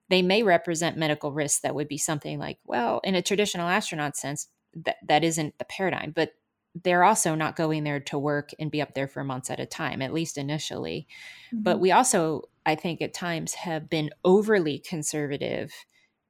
they 0.09 0.22
may 0.22 0.42
represent 0.42 0.96
medical 0.96 1.33
risks 1.33 1.61
that 1.61 1.75
would 1.75 1.88
be 1.88 1.99
something 1.99 2.38
like, 2.38 2.59
well, 2.64 3.01
in 3.05 3.14
a 3.14 3.22
traditional 3.22 3.68
astronaut 3.68 4.16
sense, 4.16 4.49
that 4.75 4.96
that 5.07 5.22
isn't 5.22 5.59
the 5.59 5.64
paradigm. 5.66 6.12
But 6.16 6.33
they're 6.82 7.04
also 7.04 7.34
not 7.34 7.56
going 7.56 7.84
there 7.84 8.00
to 8.00 8.18
work 8.18 8.50
and 8.58 8.70
be 8.70 8.82
up 8.82 8.94
there 8.94 9.08
for 9.08 9.24
months 9.24 9.50
at 9.50 9.60
a 9.60 9.66
time, 9.66 10.02
at 10.02 10.12
least 10.12 10.36
initially. 10.36 11.06
Mm-hmm. 11.48 11.62
But 11.62 11.80
we 11.80 11.92
also, 11.92 12.42
I 12.64 12.74
think, 12.74 13.00
at 13.00 13.14
times 13.14 13.54
have 13.54 13.88
been 13.88 14.10
overly 14.24 14.78
conservative 14.78 15.72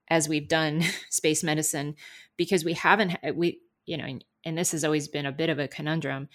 as 0.09 0.28
we've 0.28 0.48
done 0.48 0.82
space 1.11 1.42
medicine 1.42 1.96
because 2.37 2.64
we 2.64 2.74
haven't 2.74 3.16
we 3.35 3.61
you 3.87 3.96
know, 3.96 4.18
and 4.44 4.59
this 4.59 4.72
has 4.72 4.85
always 4.85 5.09
been 5.09 5.26
a 5.26 5.32
bit 5.32 5.48
of 5.48 5.59
a 5.59 5.68
conundrum, 5.68 6.28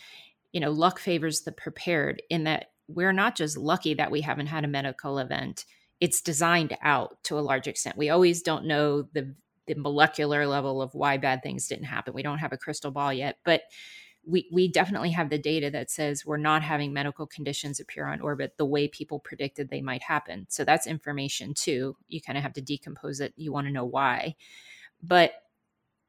you 0.54 0.60
know, 0.60 0.71
luck 0.71 1.00
favors 1.00 1.41
the 1.41 1.52
prepared 1.52 2.21
in 2.30 2.45
that 2.45 2.67
we're 2.88 3.13
not 3.13 3.36
just 3.36 3.58
lucky 3.58 3.93
that 3.93 4.12
we 4.12 4.21
haven't 4.21 4.47
had 4.47 4.63
a 4.63 4.69
medical 4.69 5.19
event, 5.19 5.65
it's 6.00 6.21
designed 6.21 6.76
out 6.82 7.24
to 7.26 7.38
a 7.38 7.41
large 7.41 7.67
extent. 7.67 7.97
We 7.97 8.10
always 8.10 8.41
don't 8.41 8.65
know 8.65 9.04
the 9.13 9.36
the 9.67 9.76
molecular 9.76 10.47
level 10.47 10.82
of 10.82 10.95
why 10.95 11.17
bad 11.17 11.43
things 11.43 11.67
didn't 11.67 11.86
happen. 11.86 12.13
We 12.13 12.24
don't 12.24 12.39
have 12.39 12.52
a 12.52 12.58
crystal 12.58 12.89
ball 12.89 13.13
yet, 13.13 13.38
but 13.45 13.62
we 14.26 14.48
we 14.52 14.68
definitely 14.68 15.12
have 15.12 15.30
the 15.30 15.38
data 15.38 15.72
that 15.72 15.90
says 15.90 16.26
we're 16.26 16.38
not 16.38 16.62
having 16.62 16.94
medical 16.94 17.26
conditions 17.26 17.80
appear 17.80 18.06
on 18.06 18.22
orbit 18.22 18.54
the 18.58 18.66
way 18.66 18.88
people 18.88 19.20
predicted 19.20 19.70
they 19.70 19.82
might 19.82 20.04
happen. 20.04 20.46
So 20.50 20.64
that's 20.64 20.88
information 20.88 21.54
too. 21.54 21.98
You 22.08 22.22
kind 22.22 22.38
of 22.38 22.44
have 22.44 22.54
to 22.54 22.62
decompose 22.62 23.20
it. 23.20 23.34
You 23.36 23.52
want 23.52 23.68
to 23.68 23.74
know 23.74 23.86
why. 23.86 24.36
But 25.02 25.34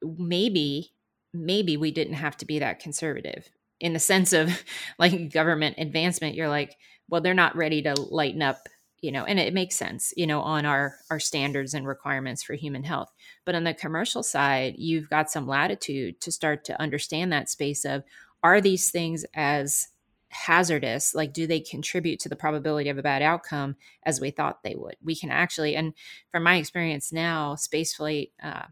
maybe 0.03 0.92
maybe 1.33 1.77
we 1.77 1.90
didn't 1.90 2.14
have 2.14 2.37
to 2.38 2.46
be 2.46 2.59
that 2.59 2.81
conservative 2.81 3.48
in 3.81 3.92
the 3.92 3.98
sense 3.98 4.33
of 4.33 4.51
like 4.98 5.33
government 5.33 5.77
advancement 5.79 6.35
you're 6.35 6.48
like 6.48 6.77
well 7.09 7.20
they're 7.20 7.35
not 7.35 7.57
ready 7.57 7.83
to 7.83 7.94
lighten 7.94 8.42
up 8.42 8.59
you 9.02 9.12
know 9.12 9.24
and 9.24 9.38
it 9.38 9.52
makes 9.52 9.76
sense 9.76 10.14
you 10.16 10.26
know 10.26 10.40
on 10.40 10.64
our 10.64 10.96
our 11.10 11.20
standards 11.20 11.74
and 11.74 11.86
requirements 11.86 12.42
for 12.42 12.54
human 12.54 12.84
health. 12.84 13.12
But 13.44 13.54
on 13.54 13.64
the 13.64 13.74
commercial 13.74 14.22
side 14.22 14.76
you've 14.78 15.10
got 15.10 15.30
some 15.30 15.46
latitude 15.46 16.20
to 16.22 16.32
start 16.32 16.64
to 16.66 16.80
understand 16.80 17.32
that 17.32 17.50
space 17.50 17.84
of 17.84 18.04
are 18.42 18.60
these 18.60 18.90
things 18.90 19.26
as 19.34 19.88
hazardous? 20.30 21.14
Like 21.14 21.34
do 21.34 21.46
they 21.46 21.60
contribute 21.60 22.20
to 22.20 22.28
the 22.30 22.36
probability 22.36 22.88
of 22.88 22.96
a 22.96 23.02
bad 23.02 23.20
outcome 23.20 23.76
as 24.04 24.20
we 24.20 24.30
thought 24.30 24.62
they 24.62 24.74
would? 24.74 24.96
We 25.02 25.16
can 25.16 25.30
actually 25.30 25.76
and 25.76 25.92
from 26.30 26.44
my 26.44 26.56
experience 26.56 27.12
now 27.12 27.56
spaceflight 27.56 28.30
uh, 28.42 28.66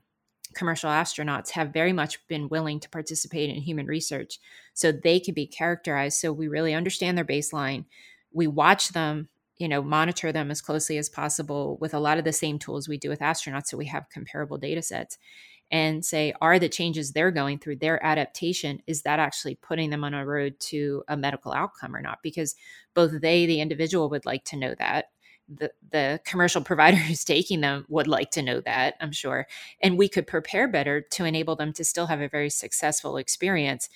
commercial 0.55 0.91
astronauts 0.91 1.51
have 1.51 1.73
very 1.73 1.93
much 1.93 2.27
been 2.29 2.49
willing 2.49 2.81
to 2.81 2.89
participate 2.89 3.51
in 3.51 3.57
human 3.57 3.87
research 3.87 4.39
so 4.75 4.93
they 4.93 5.21
can 5.21 5.35
be 5.35 5.47
characterized. 5.47 6.19
So 6.19 6.33
we 6.33 6.49
really 6.49 6.75
understand 6.75 7.17
their 7.17 7.25
baseline. 7.25 7.85
We 8.33 8.47
watch 8.47 8.89
them 8.89 9.29
you 9.61 9.69
know 9.69 9.83
monitor 9.83 10.33
them 10.33 10.51
as 10.51 10.61
closely 10.61 10.99
as 10.99 11.09
possible 11.09 11.79
with 11.81 11.95
a 11.95 12.01
lot 12.01 12.19
of 12.19 12.25
the 12.25 12.33
same 12.33 12.59
tools 12.59 12.89
we 12.89 12.99
do 12.99 13.09
with 13.09 13.21
astronauts 13.21 13.67
so 13.67 13.77
we 13.77 13.87
have 13.87 14.11
comparable 14.11 14.59
data 14.59 14.83
sets 14.83 15.19
and 15.71 16.05
say 16.05 16.33
are 16.41 16.59
the 16.59 16.69
changes 16.69 17.13
they're 17.13 17.31
going 17.31 17.59
through 17.59 17.77
their 17.77 18.05
adaptation 18.05 18.83
is 18.87 19.03
that 19.03 19.21
actually 19.21 19.55
putting 19.57 19.91
them 19.91 20.03
on 20.03 20.15
a 20.15 20.27
road 20.27 20.59
to 20.59 21.05
a 21.09 21.17
medical 21.17 21.53
outcome 21.53 21.95
or 21.95 22.03
not? 22.03 22.19
Because 22.23 22.57
both 22.95 23.21
they 23.21 23.47
the 23.47 23.61
individual 23.61 24.11
would 24.11 24.27
like 24.27 24.45
to 24.47 24.57
know 24.57 24.75
that. 24.79 25.07
The, 25.53 25.73
the 25.91 26.21
commercial 26.25 26.63
provider 26.65 26.97
who's 26.97 27.25
taking 27.25 27.61
them 27.61 27.85
would 27.89 28.07
like 28.07 28.31
to 28.33 28.43
know 28.43 28.61
that 28.61 28.95
i'm 29.01 29.13
sure. 29.13 29.47
And 29.83 29.99
we 29.99 30.09
could 30.09 30.27
prepare 30.27 30.69
better 30.69 31.01
to 31.01 31.25
enable 31.25 31.57
them 31.57 31.73
to 31.75 31.85
still 31.85 32.07
have 32.07 32.21
a 32.21 32.29
very 32.29 32.51
successful 32.51 33.17
experience 33.17 33.89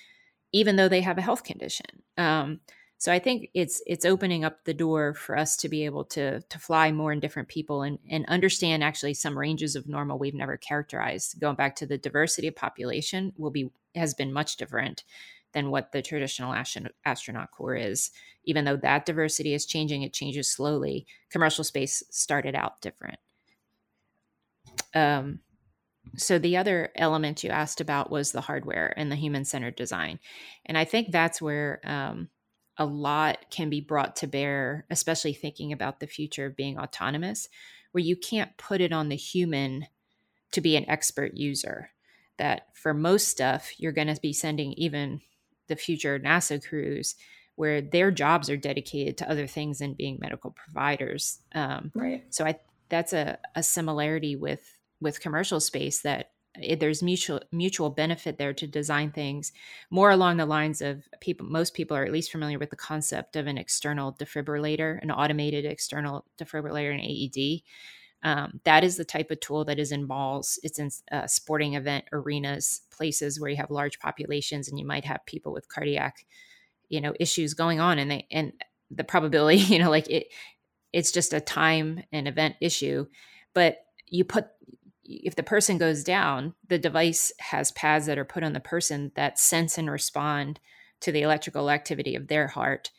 even 0.51 0.77
though 0.77 0.87
they 0.87 1.01
have 1.01 1.17
a 1.17 1.21
health 1.21 1.43
condition. 1.43 1.85
Um, 2.17 2.61
so 2.97 3.11
I 3.11 3.19
think 3.19 3.49
it's 3.53 3.81
it's 3.85 4.05
opening 4.05 4.45
up 4.45 4.63
the 4.63 4.73
door 4.73 5.13
for 5.13 5.37
us 5.37 5.57
to 5.57 5.69
be 5.69 5.85
able 5.85 6.05
to 6.05 6.41
to 6.41 6.59
fly 6.59 6.91
more 6.91 7.11
in 7.11 7.19
different 7.19 7.49
people 7.49 7.81
and 7.83 7.99
and 8.09 8.25
understand 8.27 8.83
actually 8.83 9.13
some 9.13 9.37
ranges 9.37 9.75
of 9.75 9.87
normal 9.87 10.17
we've 10.17 10.33
never 10.33 10.57
characterized. 10.57 11.39
Going 11.39 11.55
back 11.55 11.75
to 11.77 11.85
the 11.85 11.97
diversity 11.97 12.47
of 12.47 12.55
population 12.55 13.33
will 13.37 13.51
be 13.51 13.69
has 13.95 14.13
been 14.13 14.31
much 14.31 14.55
different 14.57 15.03
than 15.51 15.71
what 15.71 15.91
the 15.91 16.01
traditional 16.01 16.53
astronaut 17.05 17.51
corps 17.51 17.75
is. 17.75 18.11
Even 18.43 18.65
though 18.65 18.75
that 18.75 19.05
diversity 19.05 19.53
is 19.53 19.65
changing, 19.65 20.03
it 20.03 20.13
changes 20.13 20.51
slowly. 20.51 21.05
Commercial 21.29 21.63
space 21.63 22.03
started 22.11 22.55
out 22.55 22.81
different. 22.81 23.19
Um, 24.93 25.39
so 26.17 26.39
the 26.39 26.57
other 26.57 26.91
element 26.95 27.43
you 27.43 27.49
asked 27.49 27.81
about 27.81 28.11
was 28.11 28.31
the 28.31 28.41
hardware 28.41 28.93
and 28.97 29.11
the 29.11 29.15
human 29.15 29.43
centered 29.43 29.75
design, 29.75 30.19
and 30.65 30.77
I 30.77 30.85
think 30.85 31.11
that's 31.11 31.41
where 31.41 31.81
um, 31.83 32.29
a 32.77 32.85
lot 32.85 33.49
can 33.49 33.69
be 33.69 33.81
brought 33.81 34.15
to 34.17 34.27
bear, 34.27 34.85
especially 34.89 35.33
thinking 35.33 35.71
about 35.71 35.99
the 35.99 36.07
future 36.07 36.45
of 36.45 36.55
being 36.55 36.77
autonomous, 36.77 37.47
where 37.91 38.03
you 38.03 38.15
can't 38.15 38.57
put 38.57 38.81
it 38.81 38.91
on 38.91 39.09
the 39.09 39.15
human 39.15 39.87
to 40.51 40.61
be 40.61 40.75
an 40.75 40.89
expert 40.89 41.33
user. 41.35 41.91
That 42.37 42.67
for 42.73 42.93
most 42.93 43.29
stuff, 43.29 43.79
you're 43.79 43.93
going 43.93 44.13
to 44.13 44.19
be 44.19 44.33
sending 44.33 44.73
even 44.73 45.21
the 45.67 45.75
future 45.75 46.19
NASA 46.19 46.65
crews 46.65 47.15
where 47.55 47.81
their 47.81 48.11
jobs 48.11 48.49
are 48.49 48.57
dedicated 48.57 49.17
to 49.17 49.29
other 49.29 49.47
things 49.47 49.79
than 49.79 49.93
being 49.93 50.17
medical 50.19 50.51
providers. 50.51 51.39
Um, 51.53 51.91
right. 51.95 52.23
So 52.29 52.45
I 52.45 52.59
that's 52.89 53.13
a, 53.13 53.39
a 53.55 53.63
similarity 53.63 54.35
with 54.35 54.77
with 55.01 55.21
commercial 55.21 55.59
space 55.59 56.01
that 56.01 56.31
it, 56.61 56.79
there's 56.79 57.03
mutual 57.03 57.41
mutual 57.51 57.89
benefit 57.89 58.37
there 58.37 58.53
to 58.53 58.67
design 58.67 59.11
things 59.11 59.51
more 59.89 60.11
along 60.11 60.37
the 60.37 60.45
lines 60.45 60.81
of 60.81 61.03
people 61.19 61.45
most 61.45 61.73
people 61.73 61.95
are 61.95 62.05
at 62.05 62.11
least 62.11 62.31
familiar 62.31 62.59
with 62.59 62.69
the 62.69 62.75
concept 62.75 63.35
of 63.35 63.47
an 63.47 63.57
external 63.57 64.13
defibrillator 64.13 65.01
an 65.01 65.11
automated 65.11 65.65
external 65.65 66.25
defibrillator 66.39 66.93
an 66.93 66.99
aed 67.01 67.63
um, 68.23 68.59
that 68.63 68.83
is 68.83 68.97
the 68.97 69.05
type 69.05 69.29
of 69.29 69.39
tool 69.39 69.65
that 69.65 69.79
is 69.79 69.91
in 69.91 70.07
malls 70.07 70.59
it's 70.63 70.79
in 70.79 70.89
uh, 71.11 71.27
sporting 71.27 71.75
event 71.75 72.05
arenas 72.11 72.81
places 72.91 73.39
where 73.39 73.49
you 73.49 73.57
have 73.57 73.71
large 73.71 73.99
populations 73.99 74.67
and 74.67 74.79
you 74.79 74.85
might 74.85 75.05
have 75.05 75.25
people 75.25 75.53
with 75.53 75.69
cardiac 75.69 76.25
you 76.89 77.01
know 77.01 77.13
issues 77.19 77.53
going 77.53 77.79
on 77.79 77.99
and 77.99 78.11
they 78.11 78.27
and 78.31 78.53
the 78.91 79.03
probability 79.03 79.57
you 79.73 79.79
know 79.79 79.89
like 79.89 80.09
it 80.09 80.27
it's 80.93 81.11
just 81.11 81.33
a 81.33 81.41
time 81.41 82.03
and 82.11 82.27
event 82.27 82.55
issue 82.61 83.05
but 83.53 83.79
you 84.07 84.23
put 84.23 84.47
if 85.05 85.35
the 85.35 85.43
person 85.43 85.77
goes 85.77 86.03
down, 86.03 86.55
the 86.67 86.79
device 86.79 87.31
has 87.39 87.71
pads 87.71 88.07
that 88.07 88.17
are 88.17 88.25
put 88.25 88.43
on 88.43 88.53
the 88.53 88.59
person 88.59 89.11
that 89.15 89.39
sense 89.39 89.77
and 89.77 89.89
respond 89.89 90.59
to 91.01 91.11
the 91.11 91.21
electrical 91.21 91.69
activity 91.69 92.15
of 92.15 92.27
their 92.27 92.47
heart. 92.47 92.91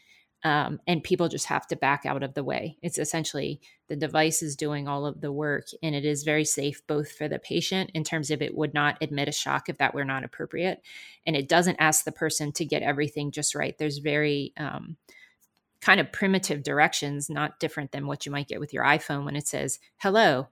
Um, 0.45 0.81
and 0.87 1.03
people 1.03 1.29
just 1.29 1.47
have 1.47 1.67
to 1.69 1.77
back 1.77 2.07
out 2.07 2.23
of 2.23 2.35
the 2.35 2.45
way. 2.45 2.77
It's 2.81 2.99
essentially 2.99 3.61
the 3.89 3.97
device 3.97 4.43
is 4.43 4.55
doing 4.55 4.87
all 4.87 5.05
of 5.05 5.21
the 5.21 5.33
work, 5.33 5.67
and 5.83 5.95
it 5.95 6.05
is 6.05 6.23
very 6.23 6.45
safe 6.45 6.87
both 6.87 7.11
for 7.11 7.27
the 7.27 7.41
patient 7.41 7.91
in 7.95 8.05
terms 8.05 8.31
of 8.31 8.41
it 8.41 8.55
would 8.55 8.73
not 8.73 8.99
admit 9.01 9.29
a 9.29 9.33
shock 9.33 9.69
if 9.69 9.79
that 9.79 9.95
were 9.95 10.05
not 10.05 10.23
appropriate, 10.23 10.83
and 11.27 11.35
it 11.35 11.49
doesn't 11.49 11.79
ask 11.81 12.05
the 12.05 12.13
person 12.13 12.53
to 12.53 12.65
get 12.65 12.83
everything 12.83 13.33
just 13.33 13.57
right. 13.57 13.77
There's 13.77 13.99
very 13.99 14.53
um, 14.57 14.97
kind 15.81 15.99
of 15.99 16.13
primitive 16.13 16.63
directions, 16.63 17.29
not 17.29 17.59
different 17.59 17.91
than 17.91 18.07
what 18.07 18.25
you 18.25 18.31
might 18.31 18.49
get 18.49 18.61
with 18.61 18.73
your 18.73 18.85
iPhone 18.85 19.25
when 19.25 19.37
it 19.37 19.49
says, 19.49 19.81
"Hello, 19.97 20.49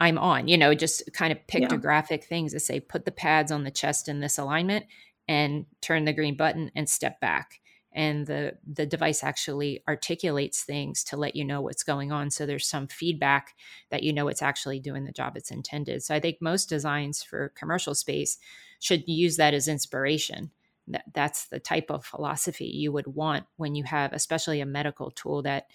I'm 0.00 0.18
on, 0.18 0.48
you 0.48 0.56
know, 0.56 0.74
just 0.74 1.12
kind 1.12 1.32
of 1.32 1.38
pictographic 1.48 2.20
yeah. 2.22 2.26
things 2.28 2.52
that 2.52 2.60
say 2.60 2.80
put 2.80 3.04
the 3.04 3.10
pads 3.10 3.50
on 3.50 3.64
the 3.64 3.70
chest 3.70 4.08
in 4.08 4.20
this 4.20 4.38
alignment 4.38 4.86
and 5.26 5.66
turn 5.80 6.04
the 6.04 6.12
green 6.12 6.36
button 6.36 6.70
and 6.74 6.88
step 6.88 7.20
back. 7.20 7.60
And 7.92 8.26
the 8.26 8.52
the 8.70 8.86
device 8.86 9.24
actually 9.24 9.82
articulates 9.88 10.62
things 10.62 11.02
to 11.04 11.16
let 11.16 11.34
you 11.34 11.44
know 11.44 11.60
what's 11.60 11.82
going 11.82 12.12
on. 12.12 12.30
So 12.30 12.46
there's 12.46 12.68
some 12.68 12.86
feedback 12.86 13.54
that 13.90 14.02
you 14.02 14.12
know 14.12 14.28
it's 14.28 14.42
actually 14.42 14.78
doing 14.78 15.04
the 15.04 15.12
job 15.12 15.36
it's 15.36 15.50
intended. 15.50 16.02
So 16.02 16.14
I 16.14 16.20
think 16.20 16.36
most 16.40 16.68
designs 16.68 17.22
for 17.22 17.52
commercial 17.56 17.94
space 17.94 18.38
should 18.78 19.08
use 19.08 19.36
that 19.36 19.54
as 19.54 19.66
inspiration. 19.66 20.52
That 20.86 21.04
that's 21.12 21.46
the 21.46 21.58
type 21.58 21.90
of 21.90 22.04
philosophy 22.04 22.66
you 22.66 22.92
would 22.92 23.08
want 23.08 23.46
when 23.56 23.74
you 23.74 23.84
have 23.84 24.12
especially 24.12 24.60
a 24.60 24.66
medical 24.66 25.10
tool 25.10 25.42
that 25.42 25.66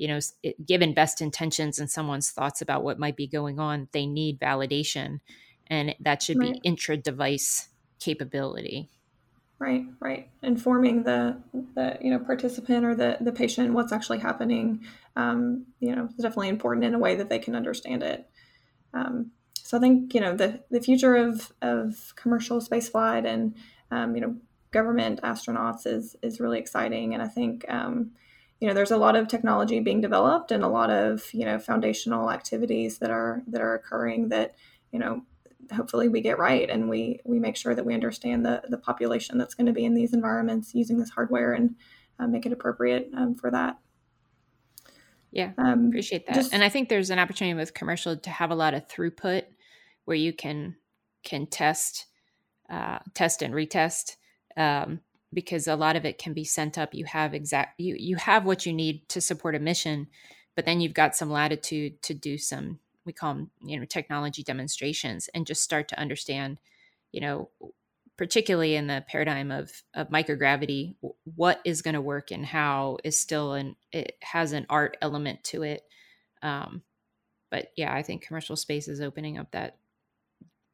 you 0.00 0.08
know 0.08 0.18
it, 0.42 0.66
given 0.66 0.94
best 0.94 1.20
intentions 1.20 1.78
and 1.78 1.90
someone's 1.90 2.30
thoughts 2.30 2.62
about 2.62 2.82
what 2.82 2.98
might 2.98 3.16
be 3.16 3.26
going 3.26 3.60
on 3.60 3.88
they 3.92 4.06
need 4.06 4.40
validation 4.40 5.20
and 5.66 5.94
that 6.00 6.22
should 6.22 6.38
right. 6.38 6.54
be 6.54 6.60
intra 6.64 6.96
device 6.96 7.68
capability. 8.00 8.90
Right 9.58 9.84
right. 10.00 10.30
Informing 10.42 11.02
the 11.02 11.36
the 11.74 11.98
you 12.00 12.10
know 12.10 12.18
participant 12.18 12.84
or 12.84 12.94
the 12.94 13.18
the 13.20 13.32
patient 13.32 13.74
what's 13.74 13.92
actually 13.92 14.18
happening 14.18 14.84
um, 15.16 15.66
you 15.80 15.94
know 15.94 16.06
is 16.06 16.22
definitely 16.22 16.48
important 16.48 16.84
in 16.84 16.94
a 16.94 16.98
way 16.98 17.14
that 17.14 17.28
they 17.28 17.38
can 17.38 17.54
understand 17.54 18.02
it. 18.02 18.28
Um, 18.94 19.32
so 19.70 19.76
i 19.76 19.80
think 19.80 20.12
you 20.14 20.20
know 20.20 20.34
the 20.34 20.60
the 20.70 20.80
future 20.80 21.14
of 21.14 21.52
of 21.62 22.12
commercial 22.16 22.60
space 22.60 22.88
flight 22.88 23.24
and 23.24 23.54
um, 23.92 24.16
you 24.16 24.20
know 24.20 24.34
government 24.72 25.20
astronauts 25.22 25.86
is 25.86 26.16
is 26.22 26.40
really 26.40 26.58
exciting 26.58 27.14
and 27.14 27.22
i 27.22 27.28
think 27.28 27.64
um, 27.68 28.10
you 28.60 28.68
know 28.68 28.74
there's 28.74 28.90
a 28.90 28.96
lot 28.96 29.16
of 29.16 29.26
technology 29.26 29.80
being 29.80 30.00
developed 30.00 30.52
and 30.52 30.62
a 30.62 30.68
lot 30.68 30.90
of 30.90 31.32
you 31.32 31.44
know 31.44 31.58
foundational 31.58 32.30
activities 32.30 32.98
that 32.98 33.10
are 33.10 33.42
that 33.48 33.60
are 33.60 33.74
occurring 33.74 34.28
that 34.28 34.54
you 34.92 34.98
know 34.98 35.22
hopefully 35.74 36.08
we 36.08 36.20
get 36.20 36.38
right 36.38 36.68
and 36.68 36.88
we 36.88 37.20
we 37.24 37.38
make 37.38 37.56
sure 37.56 37.74
that 37.74 37.84
we 37.84 37.94
understand 37.94 38.44
the 38.44 38.62
the 38.68 38.78
population 38.78 39.38
that's 39.38 39.54
going 39.54 39.66
to 39.66 39.72
be 39.72 39.84
in 39.84 39.94
these 39.94 40.12
environments 40.12 40.74
using 40.74 40.98
this 40.98 41.10
hardware 41.10 41.52
and 41.52 41.74
uh, 42.18 42.26
make 42.26 42.44
it 42.44 42.52
appropriate 42.52 43.10
um, 43.16 43.34
for 43.34 43.50
that. 43.50 43.78
Yeah 45.32 45.52
um, 45.58 45.88
appreciate 45.88 46.26
that. 46.26 46.34
just, 46.34 46.52
and 46.52 46.62
i 46.62 46.68
think 46.68 46.88
there's 46.88 47.10
an 47.10 47.18
opportunity 47.18 47.54
with 47.54 47.72
commercial 47.72 48.16
to 48.16 48.30
have 48.30 48.50
a 48.50 48.54
lot 48.54 48.74
of 48.74 48.86
throughput 48.88 49.44
where 50.04 50.16
you 50.16 50.32
can 50.32 50.76
can 51.24 51.46
test 51.46 52.06
uh, 52.68 52.98
test 53.14 53.42
and 53.42 53.54
retest 53.54 54.16
um, 54.56 55.00
because 55.32 55.66
a 55.66 55.76
lot 55.76 55.96
of 55.96 56.04
it 56.04 56.18
can 56.18 56.32
be 56.32 56.44
sent 56.44 56.76
up. 56.78 56.94
You 56.94 57.04
have 57.04 57.34
exact 57.34 57.80
you 57.80 57.94
you 57.98 58.16
have 58.16 58.44
what 58.44 58.66
you 58.66 58.72
need 58.72 59.08
to 59.10 59.20
support 59.20 59.54
a 59.54 59.58
mission 59.58 60.08
but 60.56 60.66
then 60.66 60.80
you've 60.80 60.94
got 60.94 61.16
some 61.16 61.30
latitude 61.30 62.02
to 62.02 62.14
do 62.14 62.36
some 62.36 62.78
we 63.04 63.12
call 63.12 63.34
them 63.34 63.50
you 63.64 63.78
know 63.78 63.86
technology 63.86 64.42
demonstrations 64.42 65.28
and 65.34 65.46
just 65.46 65.62
start 65.62 65.88
to 65.88 65.98
understand 65.98 66.58
you 67.12 67.20
know 67.20 67.48
particularly 68.18 68.74
in 68.74 68.86
the 68.86 69.02
paradigm 69.08 69.50
of 69.50 69.70
of 69.94 70.10
microgravity 70.10 70.96
what 71.34 71.60
is 71.64 71.82
going 71.82 71.94
to 71.94 72.00
work 72.00 72.30
and 72.30 72.44
how 72.44 72.98
is 73.04 73.18
still 73.18 73.54
an 73.54 73.76
it 73.92 74.16
has 74.22 74.52
an 74.52 74.66
art 74.68 74.96
element 75.00 75.42
to 75.44 75.62
it. 75.62 75.82
Um 76.42 76.82
but 77.50 77.72
yeah 77.76 77.94
i 77.94 78.02
think 78.02 78.22
commercial 78.22 78.56
space 78.56 78.86
is 78.86 79.00
opening 79.00 79.38
up 79.38 79.50
that 79.52 79.76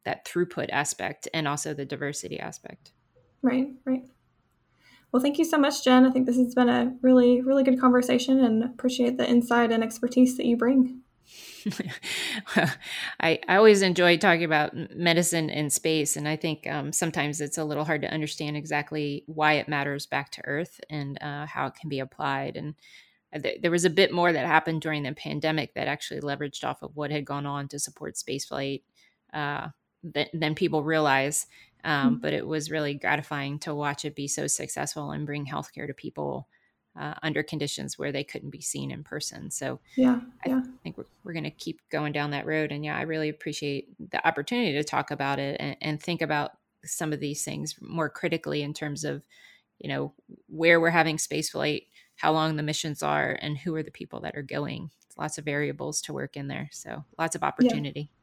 that 0.04 0.24
throughput 0.24 0.68
aspect 0.70 1.28
and 1.34 1.48
also 1.48 1.74
the 1.74 1.84
diversity 1.84 2.38
aspect. 2.38 2.92
Right, 3.42 3.68
right. 3.84 4.04
Well, 5.16 5.22
thank 5.22 5.38
you 5.38 5.46
so 5.46 5.56
much, 5.56 5.82
Jen. 5.82 6.04
I 6.04 6.10
think 6.10 6.26
this 6.26 6.36
has 6.36 6.54
been 6.54 6.68
a 6.68 6.94
really, 7.00 7.40
really 7.40 7.64
good 7.64 7.80
conversation 7.80 8.38
and 8.38 8.62
appreciate 8.62 9.16
the 9.16 9.26
insight 9.26 9.72
and 9.72 9.82
expertise 9.82 10.36
that 10.36 10.44
you 10.44 10.58
bring. 10.58 11.00
I, 13.18 13.40
I 13.48 13.56
always 13.56 13.80
enjoy 13.80 14.18
talking 14.18 14.44
about 14.44 14.74
medicine 14.94 15.48
in 15.48 15.70
space, 15.70 16.18
and 16.18 16.28
I 16.28 16.36
think 16.36 16.66
um, 16.66 16.92
sometimes 16.92 17.40
it's 17.40 17.56
a 17.56 17.64
little 17.64 17.86
hard 17.86 18.02
to 18.02 18.12
understand 18.12 18.58
exactly 18.58 19.24
why 19.24 19.54
it 19.54 19.70
matters 19.70 20.04
back 20.04 20.32
to 20.32 20.44
Earth 20.44 20.82
and 20.90 21.16
uh, 21.22 21.46
how 21.46 21.64
it 21.64 21.76
can 21.80 21.88
be 21.88 22.00
applied. 22.00 22.58
And 22.58 22.74
uh, 23.34 23.38
th- 23.38 23.62
there 23.62 23.70
was 23.70 23.86
a 23.86 23.90
bit 23.90 24.12
more 24.12 24.34
that 24.34 24.46
happened 24.46 24.82
during 24.82 25.02
the 25.02 25.14
pandemic 25.14 25.72
that 25.76 25.88
actually 25.88 26.20
leveraged 26.20 26.62
off 26.62 26.82
of 26.82 26.94
what 26.94 27.10
had 27.10 27.24
gone 27.24 27.46
on 27.46 27.68
to 27.68 27.78
support 27.78 28.16
spaceflight 28.16 28.82
uh, 29.32 29.68
th- 30.12 30.28
than 30.34 30.54
people 30.54 30.82
realize. 30.82 31.46
Um, 31.84 32.14
mm-hmm. 32.14 32.20
But 32.20 32.32
it 32.32 32.46
was 32.46 32.70
really 32.70 32.94
gratifying 32.94 33.58
to 33.60 33.74
watch 33.74 34.04
it 34.04 34.16
be 34.16 34.28
so 34.28 34.46
successful 34.46 35.10
and 35.12 35.26
bring 35.26 35.46
healthcare 35.46 35.86
to 35.86 35.94
people 35.94 36.48
uh, 36.98 37.14
under 37.22 37.42
conditions 37.42 37.98
where 37.98 38.10
they 38.10 38.24
couldn't 38.24 38.50
be 38.50 38.60
seen 38.60 38.90
in 38.90 39.04
person. 39.04 39.50
So 39.50 39.80
yeah, 39.96 40.20
yeah. 40.46 40.62
I 40.64 40.82
think 40.82 40.96
we're, 40.96 41.04
we're 41.24 41.34
going 41.34 41.44
to 41.44 41.50
keep 41.50 41.80
going 41.90 42.12
down 42.12 42.30
that 42.30 42.46
road. 42.46 42.72
And 42.72 42.84
yeah, 42.84 42.96
I 42.96 43.02
really 43.02 43.28
appreciate 43.28 43.88
the 44.10 44.26
opportunity 44.26 44.72
to 44.72 44.84
talk 44.84 45.10
about 45.10 45.38
it 45.38 45.58
and, 45.60 45.76
and 45.80 46.02
think 46.02 46.22
about 46.22 46.52
some 46.84 47.12
of 47.12 47.20
these 47.20 47.44
things 47.44 47.74
more 47.80 48.08
critically 48.08 48.62
in 48.62 48.72
terms 48.72 49.04
of, 49.04 49.22
you 49.78 49.88
know, 49.88 50.14
where 50.48 50.80
we're 50.80 50.90
having 50.90 51.18
space 51.18 51.50
flight, 51.50 51.82
how 52.16 52.32
long 52.32 52.56
the 52.56 52.62
missions 52.62 53.02
are, 53.02 53.38
and 53.42 53.58
who 53.58 53.74
are 53.74 53.82
the 53.82 53.90
people 53.90 54.20
that 54.20 54.36
are 54.36 54.42
going. 54.42 54.90
It's 55.06 55.18
lots 55.18 55.36
of 55.36 55.44
variables 55.44 56.00
to 56.02 56.14
work 56.14 56.36
in 56.36 56.48
there. 56.48 56.70
So 56.72 57.04
lots 57.18 57.36
of 57.36 57.42
opportunity. 57.42 58.00
Yeah. 58.00 58.15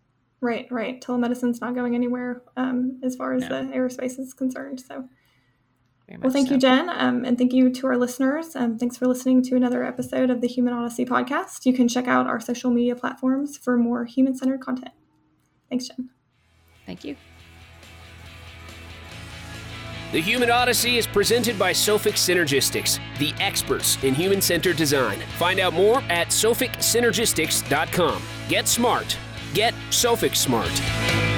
Right, 0.44 0.68
right. 0.70 1.02
Telemedicine's 1.02 1.62
not 1.62 1.74
going 1.74 1.96
anywhere 1.96 2.42
um, 2.58 3.00
as 3.02 3.16
far 3.16 3.34
as 3.34 3.44
no. 3.44 3.50
the 3.50 3.72
aerospace 3.72 4.20
is 4.20 4.34
concerned. 4.34 4.82
So 4.82 5.08
well, 6.22 6.32
thank 6.32 6.50
so. 6.50 6.56
you, 6.56 6.60
Jen. 6.60 6.90
Um, 6.90 7.24
and 7.24 7.38
thank 7.38 7.54
you 7.54 7.70
to 7.72 7.88
our 7.88 7.96
listeners. 7.96 8.54
Um, 8.54 8.78
thanks 8.78 8.98
for 8.98 9.08
listening 9.08 9.42
to 9.44 9.56
another 9.56 9.86
episode 9.86 10.30
of 10.30 10.42
the 10.42 10.48
Human 10.48 10.74
Odyssey 10.74 11.06
podcast. 11.06 11.66
You 11.66 11.72
can 11.74 11.88
check 11.88 12.08
out 12.08 12.28
our 12.28 12.42
social 12.42 12.72
media 12.72 12.94
platforms 12.94 13.58
for 13.58 13.78
more 13.78 14.04
human 14.04 14.36
centered 14.36 14.60
content. 14.60 14.92
Thanks, 15.70 15.88
Jen. 15.88 16.10
Thank 16.86 17.06
you. 17.06 17.16
The 20.12 20.20
Human 20.22 20.52
Odyssey 20.52 20.98
is 20.98 21.08
presented 21.08 21.58
by 21.58 21.72
Sophic 21.72 22.16
Synergistics, 22.16 23.00
the 23.18 23.34
experts 23.40 23.98
in 24.04 24.14
human 24.14 24.42
centered 24.42 24.76
design. 24.76 25.20
Find 25.40 25.60
out 25.62 25.74
more 25.74 26.04
at 26.10 26.28
sophicsynergistics.com. 26.28 28.22
Get 28.50 28.68
smart. 28.68 29.18
Get 29.54 29.76
Sophic 29.92 30.36
smart. 30.36 31.33